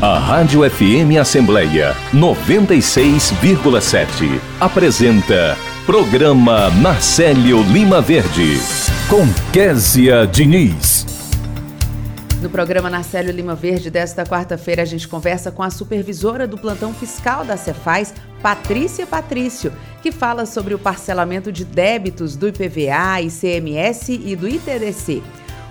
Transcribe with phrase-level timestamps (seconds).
[0.00, 8.58] A Rádio FM Assembleia 96,7 apresenta Programa Marcelo Lima Verde
[9.08, 11.06] com Késia Diniz.
[12.42, 16.92] No programa Narcélio Lima Verde desta quarta-feira, a gente conversa com a supervisora do plantão
[16.92, 19.72] fiscal da Cefaz, Patrícia Patrício,
[20.02, 25.22] que fala sobre o parcelamento de débitos do IPVA, ICMS e do ITDC.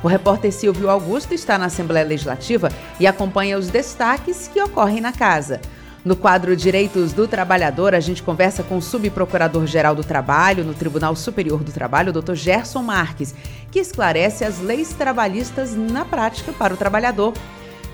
[0.06, 5.12] O repórter Silvio Augusto está na Assembleia Legislativa e acompanha os destaques que ocorrem na
[5.12, 5.59] casa.
[6.05, 11.16] No quadro Direitos do Trabalhador, a gente conversa com o subprocurador-geral do Trabalho no Tribunal
[11.16, 12.36] Superior do Trabalho, Dr.
[12.36, 13.34] Gerson Marques,
[13.72, 17.34] que esclarece as leis trabalhistas na prática para o trabalhador.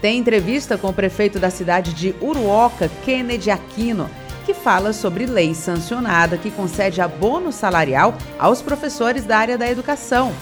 [0.01, 4.09] Tem entrevista com o prefeito da cidade de Uruoca, Kennedy Aquino,
[4.45, 10.34] que fala sobre lei sancionada que concede abono salarial aos professores da área da educação.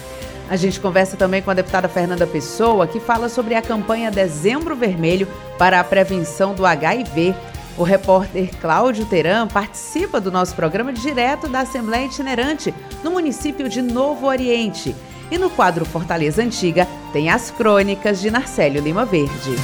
[0.50, 4.76] A gente conversa também com a deputada Fernanda Pessoa, que fala sobre a campanha Dezembro
[4.76, 5.28] Vermelho
[5.60, 7.36] para a prevenção do HIV.
[7.78, 13.82] O repórter Cláudio Teran participa do nosso programa direto da Assembleia Itinerante, no município de
[13.82, 14.96] Novo Oriente.
[15.30, 19.56] E no quadro Fortaleza Antiga tem as crônicas de Narcélio Lima Verde.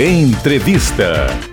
[0.00, 1.51] Entrevista.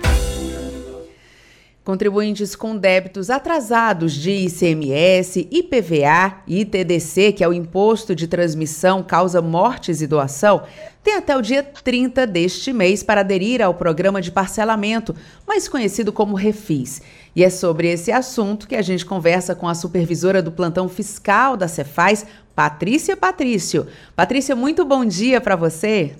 [1.90, 9.02] Contribuintes com débitos atrasados de ICMS, IPVA e ITDC, que é o Imposto de Transmissão
[9.02, 10.62] Causa Mortes e Doação,
[11.02, 16.12] têm até o dia 30 deste mês para aderir ao programa de parcelamento, mais conhecido
[16.12, 17.02] como Refis.
[17.34, 21.56] E é sobre esse assunto que a gente conversa com a supervisora do plantão fiscal
[21.56, 22.24] da Cefaz,
[22.54, 23.88] Patrícia Patrício.
[24.14, 26.14] Patrícia, muito bom dia para você.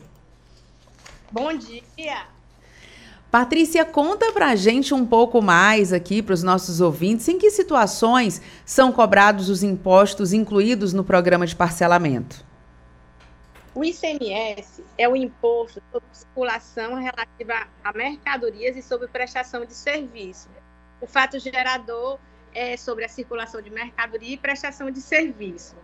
[1.30, 2.39] Bom dia.
[3.30, 7.48] Patrícia, conta para a gente um pouco mais aqui para os nossos ouvintes em que
[7.48, 12.44] situações são cobrados os impostos incluídos no programa de parcelamento.
[13.72, 20.48] O ICMS é o imposto sobre circulação relativa a mercadorias e sobre prestação de serviço.
[21.00, 22.18] O fato gerador
[22.52, 25.76] é sobre a circulação de mercadoria e prestação de serviço.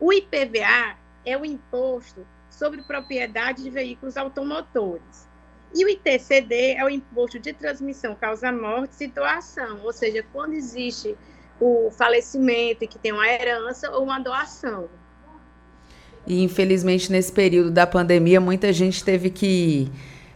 [0.00, 5.27] O IPVA é o imposto sobre propriedade de veículos automotores.
[5.74, 11.16] E o ITCD é o imposto de transmissão causa-morte e doação, ou seja, quando existe
[11.60, 14.88] o falecimento e que tem uma herança ou uma doação.
[16.26, 19.90] E infelizmente nesse período da pandemia muita gente teve que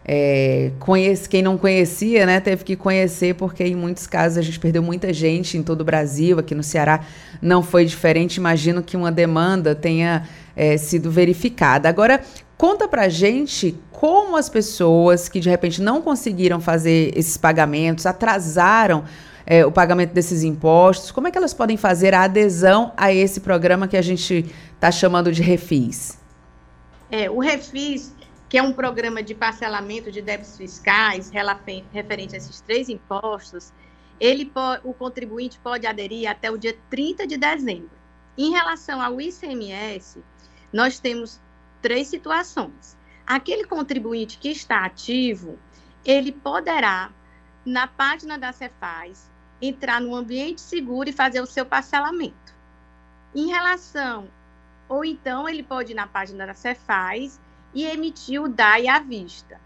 [0.05, 4.59] é, conhece, quem não conhecia, né, teve que conhecer, porque em muitos casos a gente
[4.59, 7.05] perdeu muita gente em todo o Brasil, aqui no Ceará
[7.41, 8.37] não foi diferente.
[8.37, 11.87] Imagino que uma demanda tenha é, sido verificada.
[11.87, 12.21] Agora,
[12.57, 19.05] conta pra gente como as pessoas que de repente não conseguiram fazer esses pagamentos, atrasaram
[19.45, 23.39] é, o pagamento desses impostos, como é que elas podem fazer a adesão a esse
[23.39, 26.19] programa que a gente está chamando de Refis?
[27.09, 28.13] É, o Refis
[28.49, 31.31] que é um programa de parcelamento de débitos fiscais
[31.93, 33.71] referente a esses três impostos,
[34.19, 34.51] ele
[34.83, 37.91] o contribuinte pode aderir até o dia 30 de dezembro.
[38.37, 40.21] Em relação ao ICMS,
[40.73, 41.39] nós temos
[41.81, 43.01] três situações.
[43.25, 45.57] Aquele contribuinte que está ativo,
[46.03, 47.09] ele poderá,
[47.65, 52.53] na página da Cefaz, entrar no ambiente seguro e fazer o seu parcelamento.
[53.33, 54.27] Em relação,
[54.89, 57.39] ou então ele pode ir na página da Cefaz
[57.73, 59.59] e emitir o DAI à vista.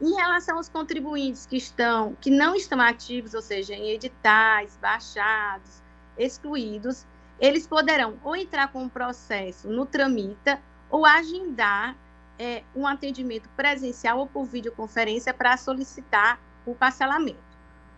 [0.00, 5.82] Em relação aos contribuintes que estão, que não estão ativos, ou seja, em editais, baixados,
[6.18, 7.06] excluídos,
[7.40, 11.96] eles poderão ou entrar com um processo no Tramita ou agendar
[12.38, 17.38] é, um atendimento presencial ou por videoconferência para solicitar o parcelamento.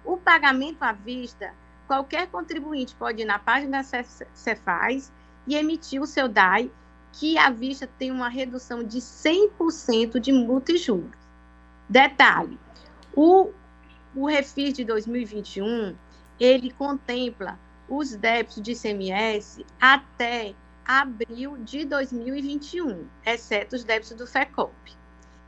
[0.05, 1.55] O pagamento à vista,
[1.87, 4.05] qualquer contribuinte pode ir na página da
[4.35, 5.13] Cefaz
[5.47, 6.71] e emitir o seu DAI
[7.13, 11.17] que a vista tem uma redução de 100% de multa e juros.
[11.89, 12.59] Detalhe,
[13.15, 13.51] o,
[14.15, 15.95] o refis de 2021,
[16.41, 17.59] ele contempla
[17.89, 20.55] os débitos de ICMS até
[20.85, 24.75] abril de 2021, exceto os débitos do FECOP.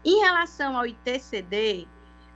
[0.05, 1.87] Em relação ao ITCD,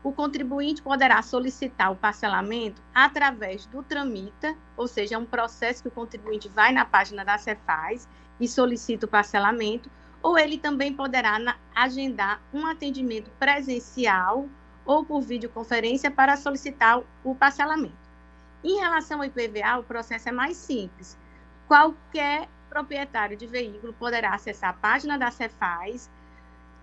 [0.03, 5.89] o contribuinte poderá solicitar o parcelamento através do Tramita, ou seja, é um processo que
[5.89, 8.09] o contribuinte vai na página da Cefaz
[8.39, 9.91] e solicita o parcelamento,
[10.23, 11.39] ou ele também poderá
[11.75, 14.49] agendar um atendimento presencial
[14.85, 18.11] ou por videoconferência para solicitar o parcelamento.
[18.63, 21.17] Em relação ao IPVA, o processo é mais simples.
[21.67, 26.09] Qualquer proprietário de veículo poderá acessar a página da Cefaz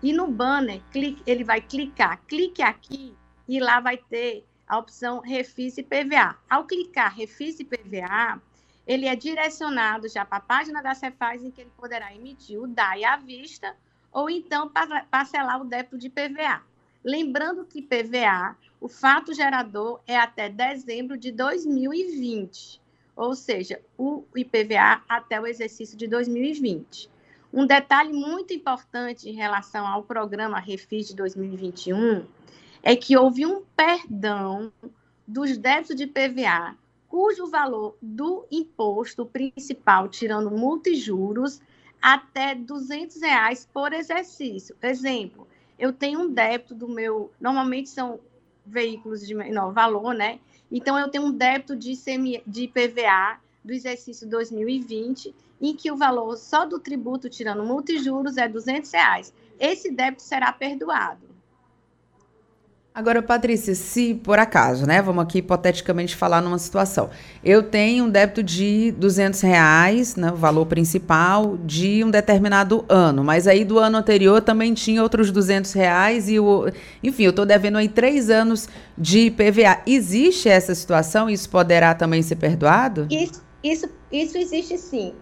[0.02, 0.80] e no banner
[1.26, 3.16] ele vai clicar, clique aqui
[3.48, 6.36] e lá vai ter a opção Refis e PVA.
[6.48, 8.40] Ao clicar Refis e PVA,
[8.86, 12.66] ele é direcionado já para a página da Cefaz em que ele poderá emitir o
[12.66, 13.74] DAI à vista
[14.12, 14.70] ou então
[15.10, 16.62] parcelar o débito de PVA.
[17.02, 22.80] Lembrando que PVA, o fato gerador é até dezembro de 2020,
[23.18, 27.10] ou seja, o IPVA até o exercício de 2020.
[27.52, 32.24] Um detalhe muito importante em relação ao programa Refis de 2021
[32.80, 34.72] é que houve um perdão
[35.26, 36.76] dos débitos de PVA
[37.08, 41.60] cujo valor do imposto principal, tirando multa e juros,
[42.00, 44.76] até 200 reais por exercício.
[44.80, 48.20] Exemplo, eu tenho um débito do meu, normalmente são
[48.64, 50.38] veículos de menor valor, né?
[50.70, 55.96] Então eu tenho um débito de, CMI, de PVA do exercício 2020, em que o
[55.96, 59.32] valor só do tributo, tirando multa e juros, é 200 reais.
[59.58, 61.27] Esse débito será perdoado.
[62.98, 67.08] Agora, Patrícia, se por acaso, né, vamos aqui hipoteticamente falar numa situação,
[67.44, 73.22] eu tenho um débito de 200 reais, né, o valor principal, de um determinado ano,
[73.22, 76.68] mas aí do ano anterior também tinha outros 200 reais e, o,
[77.00, 78.68] enfim, eu estou devendo aí três anos
[78.98, 79.80] de PVA.
[79.86, 81.30] Existe essa situação?
[81.30, 83.06] Isso poderá também ser perdoado?
[83.08, 85.14] Isso, isso, isso existe sim.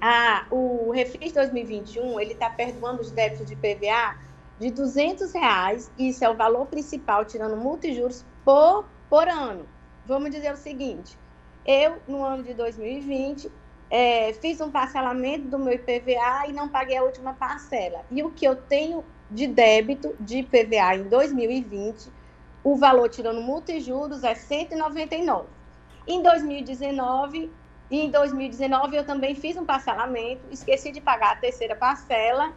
[0.50, 4.16] O Refis 2021, ele está perdoando os débitos de PVA
[4.58, 9.66] de 200 reais, isso é o valor principal, tirando multa e juros, por, por ano.
[10.06, 11.18] Vamos dizer o seguinte,
[11.64, 13.50] eu, no ano de 2020,
[13.90, 18.04] é, fiz um parcelamento do meu IPVA e não paguei a última parcela.
[18.10, 22.10] E o que eu tenho de débito de IPVA em 2020,
[22.62, 25.48] o valor tirando multa e juros é 199.
[26.06, 27.50] Em 2019,
[27.90, 32.52] em 2019 eu também fiz um parcelamento, esqueci de pagar a terceira parcela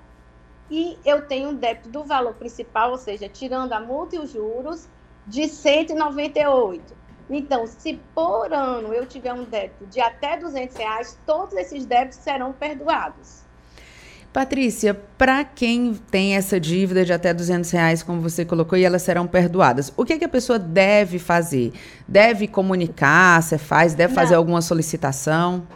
[0.70, 4.32] e eu tenho um débito do valor principal, ou seja, tirando a multa e os
[4.32, 4.88] juros,
[5.26, 7.00] de 198.
[7.30, 12.20] Então, se por ano eu tiver um débito de até 200 reais, todos esses débitos
[12.20, 13.44] serão perdoados.
[14.32, 19.02] Patrícia, para quem tem essa dívida de até 200 reais, como você colocou, e elas
[19.02, 21.74] serão perdoadas, o que, é que a pessoa deve fazer?
[22.08, 24.22] Deve comunicar, você faz, deve Não.
[24.22, 25.68] fazer alguma solicitação?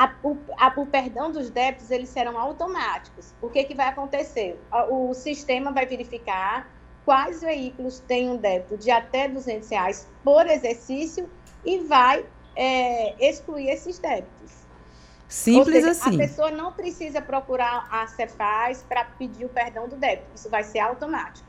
[0.00, 3.34] A, o, a, o, perdão dos débitos eles serão automáticos.
[3.42, 4.58] O que, que vai acontecer?
[4.88, 6.66] O, o sistema vai verificar
[7.04, 11.28] quais veículos têm um débito de até 200 reais por exercício
[11.62, 12.24] e vai
[12.56, 14.52] é, excluir esses débitos.
[15.28, 16.14] Simples seja, assim.
[16.14, 20.28] A pessoa não precisa procurar a Cefaz para pedir o perdão do débito.
[20.34, 21.46] Isso vai ser automático.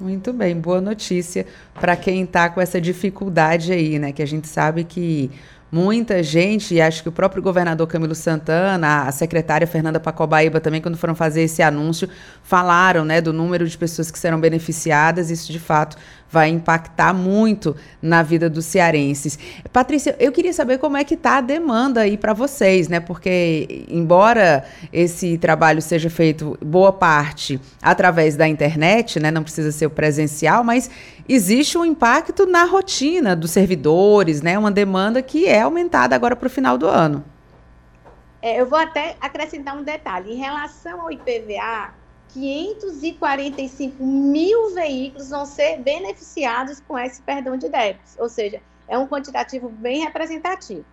[0.00, 4.10] Muito bem, boa notícia para quem está com essa dificuldade aí, né?
[4.10, 5.30] Que a gente sabe que
[5.72, 10.82] muita gente, e acho que o próprio governador Camilo Santana, a secretária Fernanda Pacobaíba também,
[10.82, 12.10] quando foram fazer esse anúncio,
[12.42, 15.30] falaram né, do número de pessoas que serão beneficiadas.
[15.30, 15.96] Isso, de fato,
[16.32, 19.38] vai impactar muito na vida dos cearenses.
[19.70, 23.00] Patrícia, eu queria saber como é que está a demanda aí para vocês, né?
[23.00, 29.30] Porque, embora esse trabalho seja feito, boa parte, através da internet, né?
[29.30, 30.90] Não precisa ser o presencial, mas
[31.28, 34.58] existe um impacto na rotina dos servidores, né?
[34.58, 37.22] Uma demanda que é aumentada agora para o final do ano.
[38.40, 40.32] É, eu vou até acrescentar um detalhe.
[40.32, 41.92] Em relação ao IPVA,
[42.32, 49.06] 545 mil veículos vão ser beneficiados com esse perdão de débitos, ou seja, é um
[49.06, 50.84] quantitativo bem representativo.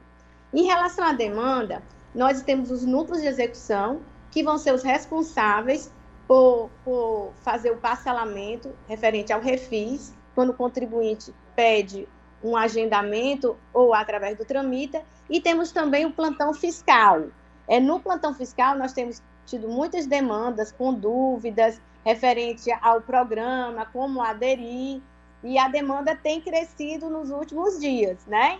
[0.53, 1.81] Em relação à demanda,
[2.13, 5.91] nós temos os núcleos de execução, que vão ser os responsáveis
[6.27, 12.07] por, por fazer o parcelamento referente ao refis, quando o contribuinte pede
[12.43, 17.27] um agendamento ou através do Tramita, e temos também o plantão fiscal.
[17.67, 24.21] É, no plantão fiscal, nós temos tido muitas demandas com dúvidas referente ao programa, como
[24.21, 25.01] aderir,
[25.43, 28.59] e a demanda tem crescido nos últimos dias, né?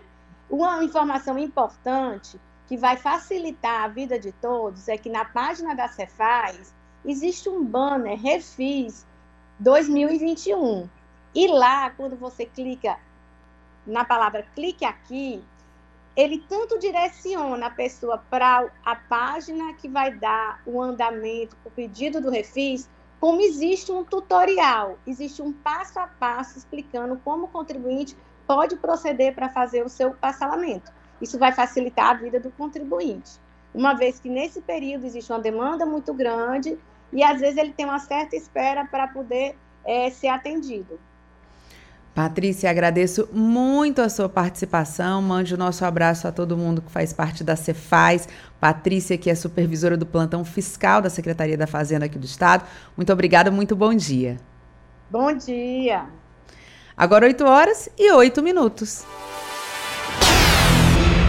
[0.50, 5.88] Uma informação importante que vai facilitar a vida de todos é que na página da
[5.88, 6.74] Cefaz
[7.06, 9.06] existe um banner Refis
[9.60, 10.90] 2021.
[11.36, 12.98] E lá, quando você clica
[13.86, 15.44] na palavra clique aqui,
[16.20, 22.20] ele tanto direciona a pessoa para a página que vai dar o andamento, o pedido
[22.20, 22.90] do refis,
[23.22, 29.34] como existe um tutorial, existe um passo a passo explicando como o contribuinte pode proceder
[29.34, 30.92] para fazer o seu parcelamento.
[31.22, 33.40] Isso vai facilitar a vida do contribuinte,
[33.74, 36.78] uma vez que nesse período existe uma demanda muito grande
[37.14, 41.00] e às vezes ele tem uma certa espera para poder é, ser atendido.
[42.14, 45.22] Patrícia, agradeço muito a sua participação.
[45.22, 48.28] Mande o nosso abraço a todo mundo que faz parte da Cefaz.
[48.60, 52.66] Patrícia, que é supervisora do plantão fiscal da Secretaria da Fazenda aqui do Estado.
[52.98, 54.38] Muito obrigada, muito bom dia.
[55.10, 56.04] Bom dia.
[56.98, 59.06] Agora 8 horas e 8 minutos.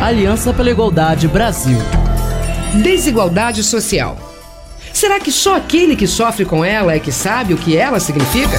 [0.02, 1.78] Aliança pela Igualdade Brasil.
[2.82, 4.16] Desigualdade social.
[4.92, 8.58] Será que só aquele que sofre com ela é que sabe o que ela significa?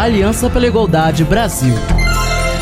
[0.00, 1.74] Aliança pela Igualdade Brasil.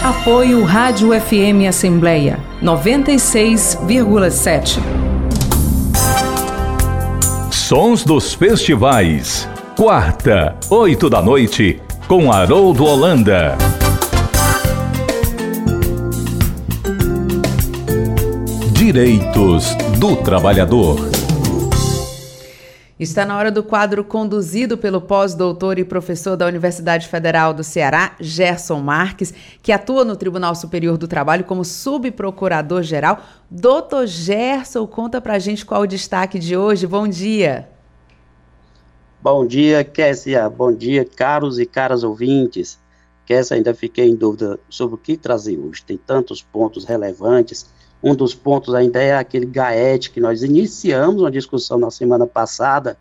[0.02, 4.80] Apoio Rádio FM Assembleia 96,7.
[7.48, 9.48] Sons dos festivais.
[9.76, 13.56] Quarta, oito da noite, com Haroldo Holanda.
[18.72, 21.17] Direitos do Trabalhador.
[22.98, 28.16] Está na hora do quadro conduzido pelo pós-doutor e professor da Universidade Federal do Ceará,
[28.18, 33.22] Gerson Marques, que atua no Tribunal Superior do Trabalho como subprocurador-geral.
[33.48, 36.88] Doutor Gerson, conta pra gente qual o destaque de hoje.
[36.88, 37.68] Bom dia.
[39.22, 40.50] Bom dia, Kessia.
[40.50, 42.80] Bom dia, caros e caras ouvintes.
[43.24, 45.84] Kessia, ainda fiquei em dúvida sobre o que trazer hoje.
[45.84, 47.64] Tem tantos pontos relevantes
[48.02, 52.96] um dos pontos ainda é aquele GAET, que nós iniciamos uma discussão na semana passada.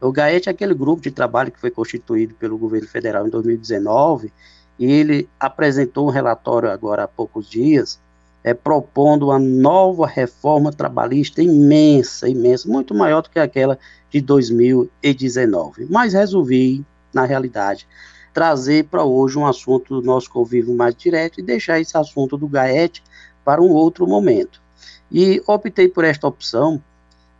[0.00, 4.32] O GAET é aquele grupo de trabalho que foi constituído pelo governo federal em 2019,
[4.78, 7.98] e ele apresentou um relatório agora há poucos dias,
[8.42, 13.78] é, propondo uma nova reforma trabalhista imensa, imensa, muito maior do que aquela
[14.10, 15.86] de 2019.
[15.88, 17.86] Mas resolvi, na realidade,
[18.34, 22.48] trazer para hoje um assunto do nosso convívio mais direto e deixar esse assunto do
[22.48, 23.02] GAET
[23.44, 24.62] para um outro momento.
[25.10, 26.82] E optei por esta opção,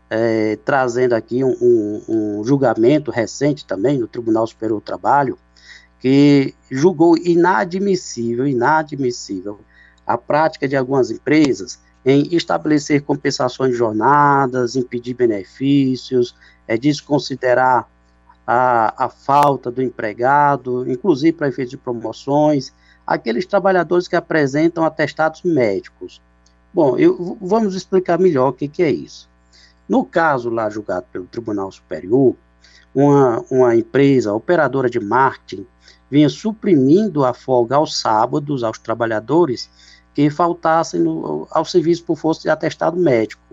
[0.09, 5.37] é, trazendo aqui um, um, um, julgamento recente também no Tribunal Superior do Trabalho,
[5.99, 9.59] que julgou inadmissível, inadmissível,
[10.05, 16.35] a prática de algumas empresas em estabelecer compensações de jornadas, impedir benefícios,
[16.67, 17.89] é, desconsiderar
[18.45, 22.71] a, a falta do empregado, inclusive para efeitos de promoções,
[23.05, 26.21] aqueles trabalhadores que apresentam atestados médicos.
[26.73, 29.29] Bom, eu, vamos explicar melhor o que, que é isso.
[29.87, 32.35] No caso lá julgado pelo Tribunal Superior,
[32.93, 35.67] uma, uma empresa operadora de marketing
[36.09, 39.69] vinha suprimindo a folga aos sábados aos trabalhadores
[40.13, 43.43] que faltassem no, ao serviço por força de atestado médico.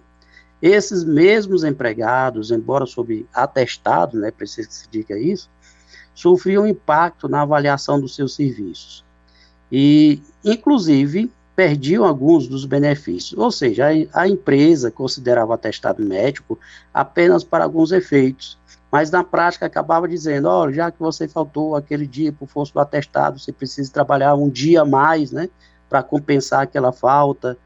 [0.61, 5.51] Esses mesmos empregados, embora sob atestado, né, precisa que se diga isso,
[6.15, 9.05] sofriam impacto na avaliação dos seus serviços
[9.73, 13.39] e, inclusive, perdiam alguns dos benefícios.
[13.41, 16.59] Ou seja, a, a empresa considerava o atestado médico
[16.93, 18.59] apenas para alguns efeitos,
[18.91, 22.81] mas na prática acabava dizendo, oh, já que você faltou aquele dia por força do
[22.81, 25.49] atestado, você precisa trabalhar um dia a mais, né,
[25.89, 27.57] para compensar aquela falta,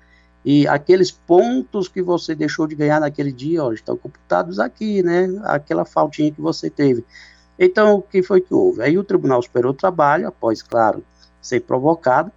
[0.45, 5.29] e aqueles pontos que você deixou de ganhar naquele dia, ó, estão computados aqui, né,
[5.43, 7.05] aquela faltinha que você teve.
[7.59, 8.83] Então, o que foi que houve?
[8.83, 11.03] Aí o Tribunal Superior do Trabalho, após, claro,
[11.47, 12.31] ser provocado,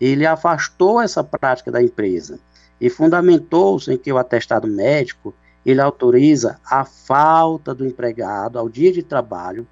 [0.00, 2.38] ele afastou essa prática da empresa
[2.80, 5.34] e fundamentou-se em que o atestado médico
[5.64, 9.66] ele autoriza a falta do empregado ao dia de trabalho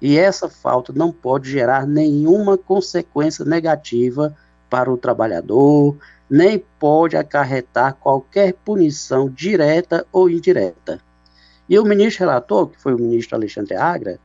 [0.00, 4.34] e essa falta não pode gerar nenhuma consequência negativa
[4.68, 5.96] para o trabalhador,
[6.28, 11.00] nem pode acarretar qualquer punição direta ou indireta.
[11.68, 14.18] E o ministro relator, que foi o ministro Alexandre Agra,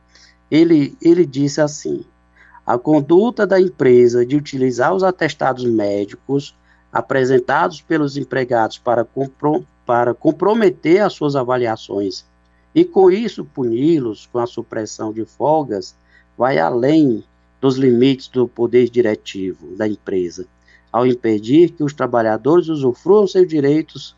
[0.50, 2.04] ele, ele disse assim:
[2.66, 6.54] a conduta da empresa de utilizar os atestados médicos
[6.92, 12.24] apresentados pelos empregados para, compro para comprometer as suas avaliações
[12.74, 15.94] e, com isso, puni-los com a supressão de folgas
[16.36, 17.24] vai além
[17.60, 20.46] dos limites do poder diretivo da empresa,
[20.92, 24.16] ao impedir que os trabalhadores usufruam seus direitos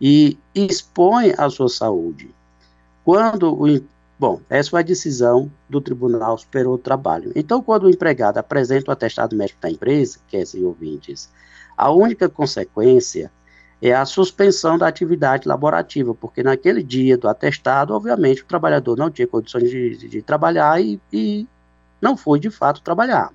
[0.00, 2.30] e expõe a sua saúde.
[3.04, 3.66] Quando o
[4.20, 7.32] Bom, essa foi a decisão do Tribunal Superior do Trabalho.
[7.34, 11.30] Então, quando o empregado apresenta o atestado médico da empresa, que é esse ouvintes,
[11.74, 13.32] a única consequência
[13.80, 19.10] é a suspensão da atividade laborativa, porque naquele dia do atestado, obviamente, o trabalhador não
[19.10, 21.48] tinha condições de, de, de trabalhar e, e
[21.98, 23.32] não foi de fato trabalhar.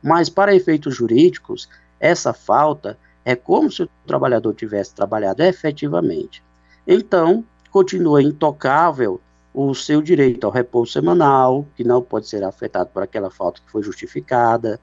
[0.00, 1.68] Mas, para efeitos jurídicos,
[1.98, 6.40] essa falta é como se o trabalhador tivesse trabalhado efetivamente.
[6.86, 9.20] Então, continua intocável
[9.54, 13.70] o seu direito ao repouso semanal, que não pode ser afetado por aquela falta que
[13.70, 14.80] foi justificada,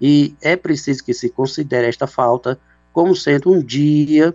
[0.00, 2.58] e é preciso que se considere esta falta
[2.90, 4.34] como sendo um dia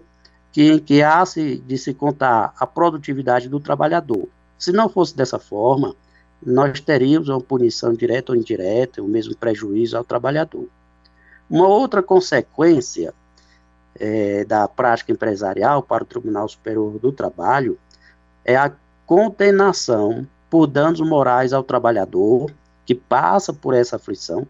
[0.51, 4.29] que, em que há -se de se contar a produtividade do trabalhador.
[4.59, 5.95] Se não fosse dessa forma,
[6.45, 10.67] nós teríamos uma punição direta ou indireta, o mesmo prejuízo ao trabalhador.
[11.49, 13.13] Uma outra consequência
[13.95, 17.77] é, da prática empresarial para o Tribunal Superior do Trabalho
[18.45, 18.71] é a
[19.13, 22.51] condenação por danos morais ao trabalhador
[22.83, 24.47] que passa por essa aflição,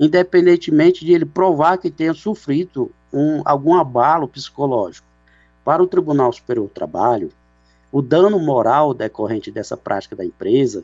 [0.00, 5.06] independentemente de ele provar que tenha sofrido um, algum abalo psicológico.
[5.62, 7.30] Para o Tribunal Superior do Trabalho,
[7.92, 10.82] o dano moral decorrente dessa prática da empresa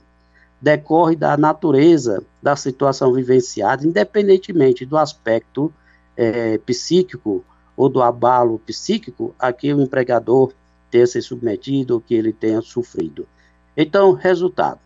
[0.60, 5.72] decorre da natureza da situação vivenciada, independentemente do aspecto
[6.18, 7.42] é, psíquico
[7.74, 10.52] ou do abalo psíquico a que o empregador
[10.92, 13.26] tenha se submetido que ele tenha sofrido.
[13.74, 14.78] Então, resultado,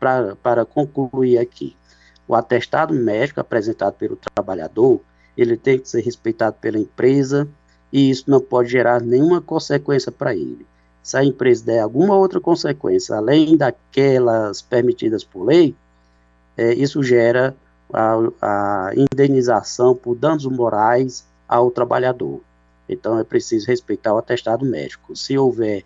[0.00, 1.76] pra, para concluir aqui,
[2.26, 5.00] o atestado médico apresentado pelo trabalhador,
[5.36, 7.46] ele tem que ser respeitado pela empresa
[7.92, 10.66] e isso não pode gerar nenhuma consequência para ele.
[11.02, 15.74] Se a empresa der alguma outra consequência, além daquelas permitidas por lei,
[16.56, 17.54] é, isso gera
[17.92, 22.40] a, a indenização por danos morais ao trabalhador.
[22.92, 25.16] Então é preciso respeitar o atestado médico.
[25.16, 25.84] Se houver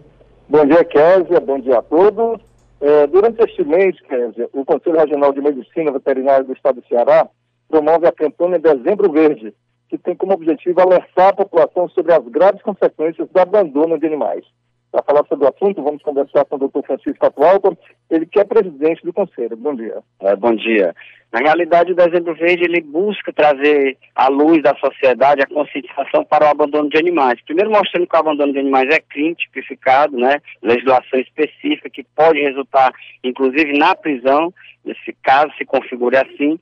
[0.50, 1.40] Bom dia, Kézia.
[1.40, 2.42] Bom dia a todos.
[2.82, 7.30] É, durante este mês, Kézia, o Conselho Regional de Medicina Veterinária do Estado do Ceará
[7.70, 9.54] promove a campanha Dezembro Verde,
[9.90, 14.46] que tem como objetivo alertar a população sobre as graves consequências do abandono de animais.
[14.94, 17.76] Para falar sobre o assunto, vamos conversar com o doutor Francisco Atualpa,
[18.12, 19.58] ele que é presidente do Conselho.
[19.58, 19.98] Bom dia.
[20.20, 20.94] É, bom dia.
[21.32, 26.46] Na realidade, o Dezembro Verde ele busca trazer à luz da sociedade a conscientização para
[26.46, 27.42] o abandono de animais.
[27.44, 30.40] Primeiro mostrando que o abandono de animais é crime tipificado, né?
[30.62, 34.54] Legislação específica que pode resultar, inclusive, na prisão,
[34.86, 36.60] nesse caso se configure assim.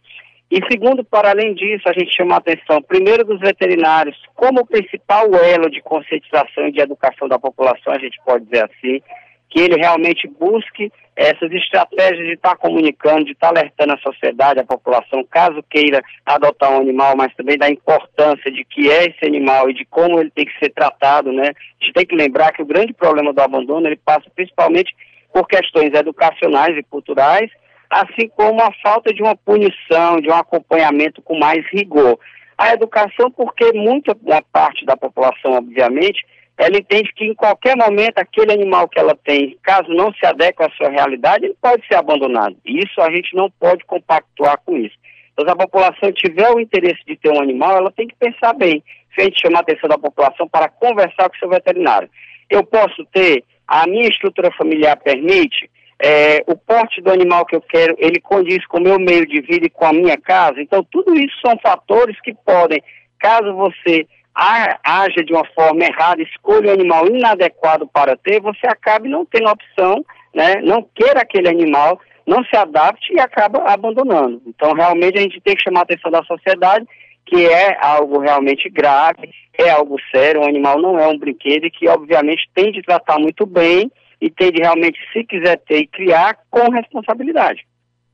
[0.52, 5.34] E segundo, para além disso, a gente chama a atenção, primeiro dos veterinários, como principal
[5.34, 9.02] elo de conscientização e de educação da população, a gente pode dizer assim,
[9.50, 13.98] que ele realmente busque essas estratégias de estar tá comunicando, de estar tá alertando a
[14.00, 19.06] sociedade, a população, caso queira adotar um animal, mas também da importância de que é
[19.06, 21.52] esse animal e de como ele tem que ser tratado, né?
[21.52, 24.94] A gente tem que lembrar que o grande problema do abandono, ele passa principalmente
[25.34, 27.50] por questões educacionais e culturais,
[27.92, 32.18] assim como a falta de uma punição, de um acompanhamento com mais rigor.
[32.58, 34.16] A educação, porque muita
[34.52, 36.26] parte da população, obviamente,
[36.58, 40.64] ela entende que em qualquer momento aquele animal que ela tem, caso não se adeque
[40.64, 42.56] à sua realidade, ele pode ser abandonado.
[42.64, 44.96] Isso a gente não pode compactuar com isso.
[45.34, 48.54] Então, se a população tiver o interesse de ter um animal, ela tem que pensar
[48.54, 48.84] bem.
[49.14, 52.10] Se a gente chamar a atenção da população para conversar com o seu veterinário.
[52.50, 55.70] Eu posso ter, a minha estrutura familiar permite,
[56.04, 59.40] é, o porte do animal que eu quero, ele condiz com o meu meio de
[59.42, 60.60] vida e com a minha casa.
[60.60, 62.82] Então, tudo isso são fatores que podem,
[63.20, 69.10] caso você haja de uma forma errada, escolha um animal inadequado para ter, você acabe
[69.10, 74.42] não tendo opção, né, não queira aquele animal, não se adapte e acaba abandonando.
[74.48, 76.88] Então, realmente, a gente tem que chamar a atenção da sociedade
[77.26, 81.72] que é algo realmente grave, é algo sério, um animal não é um brinquedo e
[81.72, 85.88] que, obviamente, tem de tratar muito bem e tem de realmente, se quiser ter e
[85.88, 87.66] criar, com responsabilidade.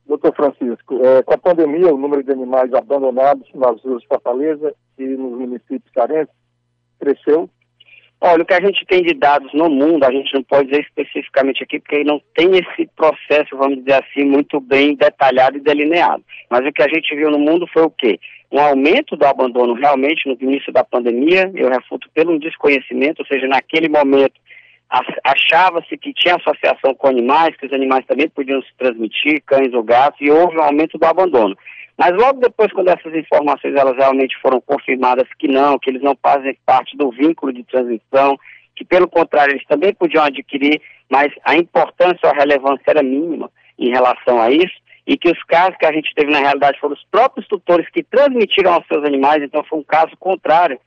[0.08, 4.74] Doutor Francisco, é, com a pandemia, o número de animais abandonados nas ruas de Fortaleza
[4.98, 6.34] e nos municípios carentes
[6.98, 7.50] cresceu.
[8.20, 10.82] Olha, o que a gente tem de dados no mundo, a gente não pode dizer
[10.82, 16.24] especificamente aqui, porque não tem esse processo, vamos dizer assim, muito bem detalhado e delineado.
[16.50, 18.17] Mas o que a gente viu no mundo foi o quê?
[18.52, 23.46] Um aumento do abandono realmente no início da pandemia, eu refuto pelo desconhecimento, ou seja,
[23.46, 24.34] naquele momento
[25.23, 29.84] achava-se que tinha associação com animais, que os animais também podiam se transmitir, cães ou
[29.84, 31.58] gatos, e houve um aumento do abandono.
[31.97, 36.15] Mas logo depois, quando essas informações elas realmente foram confirmadas que não, que eles não
[36.21, 38.38] fazem parte do vínculo de transmissão,
[38.76, 43.50] que pelo contrário eles também podiam adquirir, mas a importância ou a relevância era mínima
[43.80, 44.76] em relação a isso,
[45.08, 48.04] e que os casos que a gente teve na realidade foram os próprios tutores que
[48.04, 50.80] transmitiram aos seus animais, então foi um caso contrário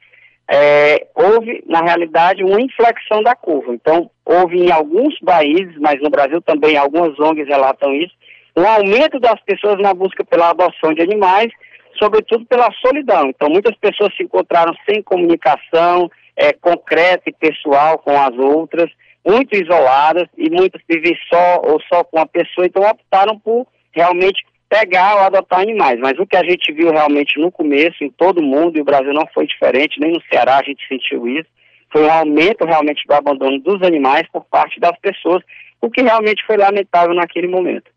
[0.53, 3.73] é, houve, na realidade, uma inflexão da curva.
[3.73, 8.13] Então, houve em alguns países, mas no Brasil também algumas ONGs relatam isso,
[8.57, 11.53] um aumento das pessoas na busca pela adoção de animais,
[11.97, 13.29] sobretudo pela solidão.
[13.29, 18.91] Então, muitas pessoas se encontraram sem comunicação é, concreta e pessoal com as outras,
[19.25, 24.43] muito isoladas, e muitas vivem só ou só com a pessoa, então optaram por realmente
[24.71, 25.99] pegar ou adotar animais.
[25.99, 29.13] Mas o que a gente viu realmente no começo, em todo mundo, e o Brasil
[29.13, 31.49] não foi diferente, nem no Ceará a gente sentiu isso,
[31.93, 35.43] foi um aumento realmente do abandono dos animais por parte das pessoas,
[35.83, 37.91] o que realmente foi lamentável naquele momento.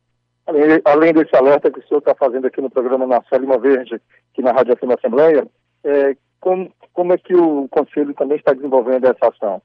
[0.48, 4.02] Além, além desse alerta que o senhor está fazendo aqui no programa Na Lima Verde,
[4.34, 5.48] aqui na Rádio FM Assembleia,
[5.84, 9.62] é, como, como é que o Conselho também está desenvolvendo essa ação?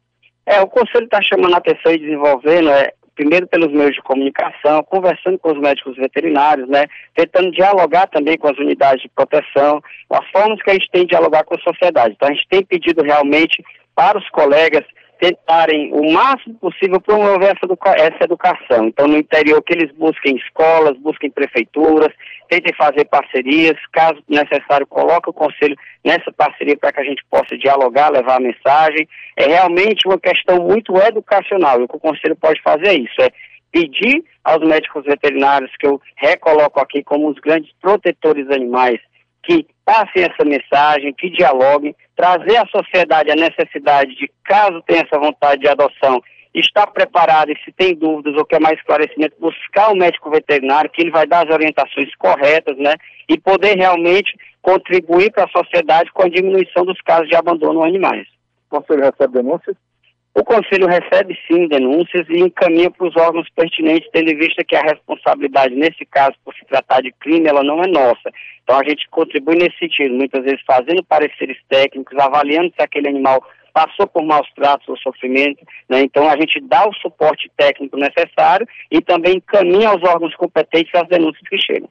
[0.47, 4.85] É, o Conselho está chamando a atenção e desenvolvendo é, primeiro pelos meios de comunicação,
[4.85, 6.85] conversando com os médicos veterinários, né,
[7.17, 11.09] tentando dialogar também com as unidades de proteção, as formas que a gente tem de
[11.09, 12.15] dialogar com a sociedade.
[12.15, 13.61] Então a gente tem pedido realmente
[13.97, 14.85] para os colegas
[15.19, 18.87] tentarem o máximo possível promover essa, educa essa educação.
[18.87, 22.13] Então, no interior, que eles busquem escolas, busquem prefeituras,
[22.49, 27.57] tentem fazer parcerias, caso necessário, coloque o conselho nessa parceria para que a gente possa
[27.59, 29.09] dialogar, levar a mensagem.
[29.37, 33.21] É realmente uma questão muito educacional, e o que o conselho pode fazer é isso,
[33.21, 33.31] é
[33.71, 38.99] pedir aos médicos veterinários, que eu recoloco aqui como os grandes protetores animais,
[39.43, 45.19] que passem essa mensagem, que dialoguem, trazer à sociedade a necessidade de, caso tenha essa
[45.19, 46.23] vontade de adoção,
[46.55, 50.91] estar preparado e se tem dúvidas ou quer mais esclarecimento, buscar o um médico veterinário,
[50.91, 52.97] que ele vai dar as orientações corretas, né?
[53.27, 58.27] E poder realmente contribuir para a sociedade com a diminuição dos casos de abandono animais.
[58.69, 59.77] Conselho recebe denúncias?
[60.39, 64.77] O Conselho recebe sim denúncias e encaminha para os órgãos pertinentes, tendo em vista que
[64.77, 68.31] a responsabilidade, nesse caso, por se tratar de crime, ela não é nossa.
[68.63, 73.45] Então a gente contribui nesse sentido, muitas vezes fazendo pareceres técnicos, avaliando se aquele animal
[73.73, 76.03] passou por maus tratos ou sofrimento, né?
[76.03, 81.09] então a gente dá o suporte técnico necessário e também encaminha aos órgãos competentes as
[81.09, 81.89] denúncias que chegam.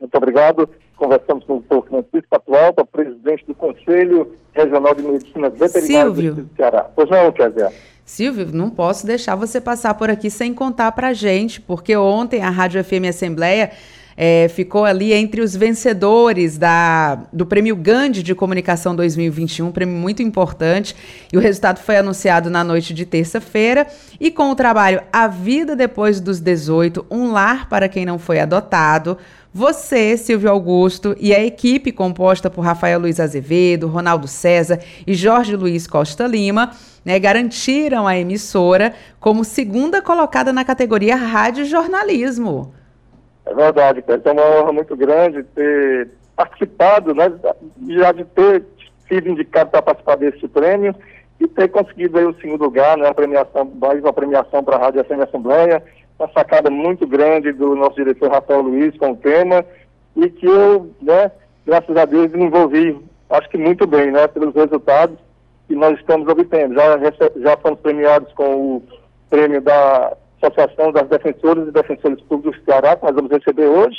[0.00, 0.68] Muito obrigado.
[0.96, 1.88] Conversamos com o Dr.
[1.88, 6.34] Francisco Atualpa, presidente do Conselho Regional de Medicina Veterinária Silvio.
[6.34, 6.90] do Ceará.
[6.94, 7.72] Pois não, Kézia?
[8.04, 12.50] Silvio, não posso deixar você passar por aqui sem contar para gente, porque ontem a
[12.50, 13.70] Rádio FM Assembleia
[14.22, 19.96] é, ficou ali entre os vencedores da, do Prêmio Gandhi de Comunicação 2021, um prêmio
[19.96, 20.94] muito importante.
[21.32, 23.86] E o resultado foi anunciado na noite de terça-feira.
[24.20, 28.38] E com o trabalho A Vida Depois dos 18, Um Lar para Quem Não Foi
[28.38, 29.16] Adotado.
[29.54, 35.56] Você, Silvio Augusto, e a equipe composta por Rafael Luiz Azevedo, Ronaldo César e Jorge
[35.56, 42.74] Luiz Costa Lima né, garantiram a emissora como segunda colocada na categoria Rádio Jornalismo.
[43.46, 44.20] É verdade, cara.
[44.24, 47.32] É uma honra muito grande ter participado, né,
[47.88, 48.64] já de ter
[49.08, 50.94] sido indicado para participar desse prêmio
[51.38, 54.78] e ter conseguido aí o segundo lugar, né, a premiação, mais uma premiação para a
[54.78, 55.82] Rádio FM Assembleia,
[56.18, 59.64] uma sacada muito grande do nosso diretor Rafael Luiz com o tema
[60.16, 61.30] e que eu, né,
[61.66, 62.98] graças a Deus, desenvolvi,
[63.28, 65.18] acho que muito bem, né, pelos resultados
[65.66, 66.74] que nós estamos obtendo.
[66.74, 66.98] Já,
[67.36, 68.82] já fomos premiados com o
[69.28, 73.98] prêmio da Associação das Defensoras e Defensores Públicos do Ceará, que nós vamos receber hoje,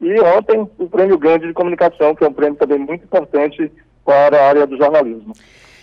[0.00, 3.70] e ontem o Prêmio Gandhi de Comunicação, que é um prêmio também muito importante
[4.04, 5.34] para a área do jornalismo.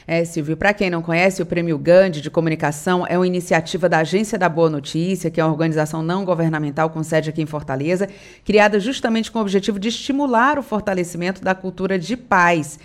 [0.10, 4.00] É, Silvio, para quem não conhece, o Prêmio Gandhi de Comunicação é uma iniciativa da
[4.00, 8.08] Agência da Boa Notícia, que é uma organização não governamental com sede aqui em Fortaleza,
[8.46, 12.80] criada justamente com o objetivo de estimular o fortalecimento da cultura de paz.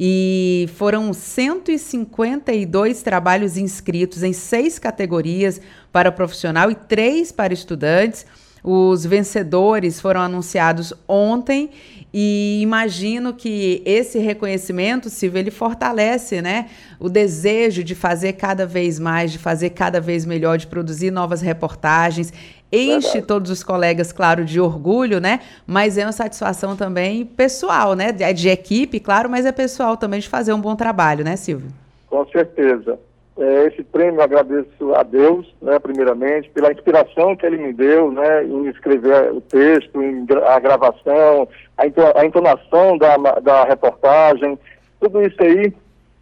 [0.00, 8.24] E foram 152 trabalhos inscritos em seis categorias para profissional e três para estudantes.
[8.62, 11.70] Os vencedores foram anunciados ontem
[12.12, 16.66] E imagino que esse reconhecimento, Silvio, ele fortalece, né,
[16.98, 21.42] o desejo de fazer cada vez mais, de fazer cada vez melhor, de produzir novas
[21.42, 22.32] reportagens.
[22.70, 23.26] Enche Verdade.
[23.26, 25.40] todos os colegas, claro, de orgulho, né?
[25.66, 28.12] Mas é uma satisfação também pessoal, né?
[28.12, 31.70] De, de equipe, claro, mas é pessoal também de fazer um bom trabalho, né, Silvio?
[32.08, 32.98] Com certeza.
[33.38, 38.44] É, esse prêmio agradeço a Deus, né, primeiramente, pela inspiração que ele me deu, né,
[38.44, 44.58] em escrever o texto, em a gravação, a entonação da, da reportagem,
[45.00, 45.72] tudo isso aí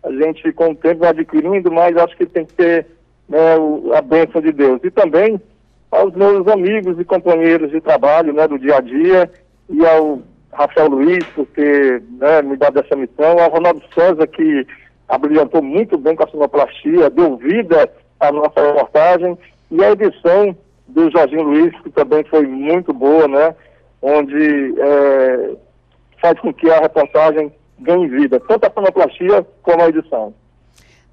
[0.02, 2.86] a gente com o tempo vai adquirindo, mas acho que tem que ter
[3.28, 4.80] né, o, a bênção de Deus.
[4.84, 5.40] E também
[5.90, 9.30] aos meus amigos e companheiros de trabalho né, do dia a dia
[9.68, 10.20] e ao
[10.52, 14.66] Rafael Luiz, por ter né, me dado essa missão, ao Ronaldo César, que
[15.08, 19.38] abrilhantou muito bem com a sonoplastia, deu vida à nossa reportagem,
[19.70, 20.56] e a edição
[20.88, 23.54] do Jorginho Luiz, que também foi muito boa, né?
[24.00, 25.56] Onde é,
[26.20, 30.32] faz com que a reportagem ganhe vida, tanto a sonoplastia como a edição.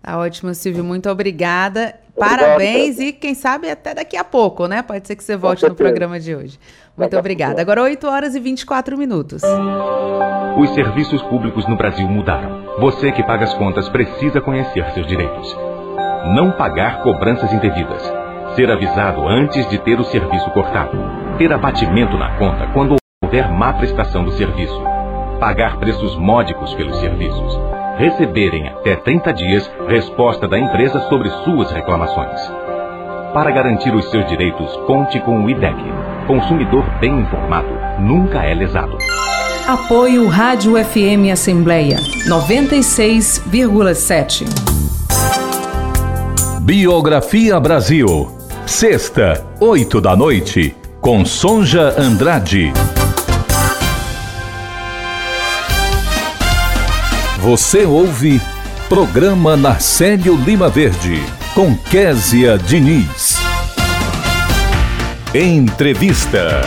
[0.01, 0.83] Tá ótimo, Silvio.
[0.83, 1.95] Muito obrigada.
[2.15, 4.83] Obrigado, Parabéns e quem sabe até daqui a pouco, né?
[4.83, 6.59] Pode ser que você volte no programa de hoje.
[6.95, 7.61] Muito obrigada.
[7.61, 9.41] Agora 8 horas e 24 minutos.
[10.59, 12.62] Os serviços públicos no Brasil mudaram.
[12.79, 15.55] Você que paga as contas precisa conhecer seus direitos.
[16.33, 18.01] Não pagar cobranças indevidas.
[18.55, 20.97] Ser avisado antes de ter o serviço cortado.
[21.37, 24.81] Ter abatimento na conta quando houver má prestação do serviço.
[25.39, 27.59] Pagar preços módicos pelos serviços.
[27.97, 32.41] Receberem até 30 dias resposta da empresa sobre suas reclamações.
[33.33, 35.77] Para garantir os seus direitos, conte com o IDEC.
[36.27, 38.97] Consumidor bem informado nunca é lesado.
[39.67, 44.45] Apoio Rádio FM Assembleia 96,7.
[46.61, 48.31] Biografia Brasil.
[48.65, 52.71] Sexta, oito da noite, com Sonja Andrade.
[57.39, 58.41] Você ouve
[58.87, 61.21] Programa Narcélio Lima Verde,
[61.53, 63.37] com Késia Diniz.
[65.33, 66.61] Entrevista.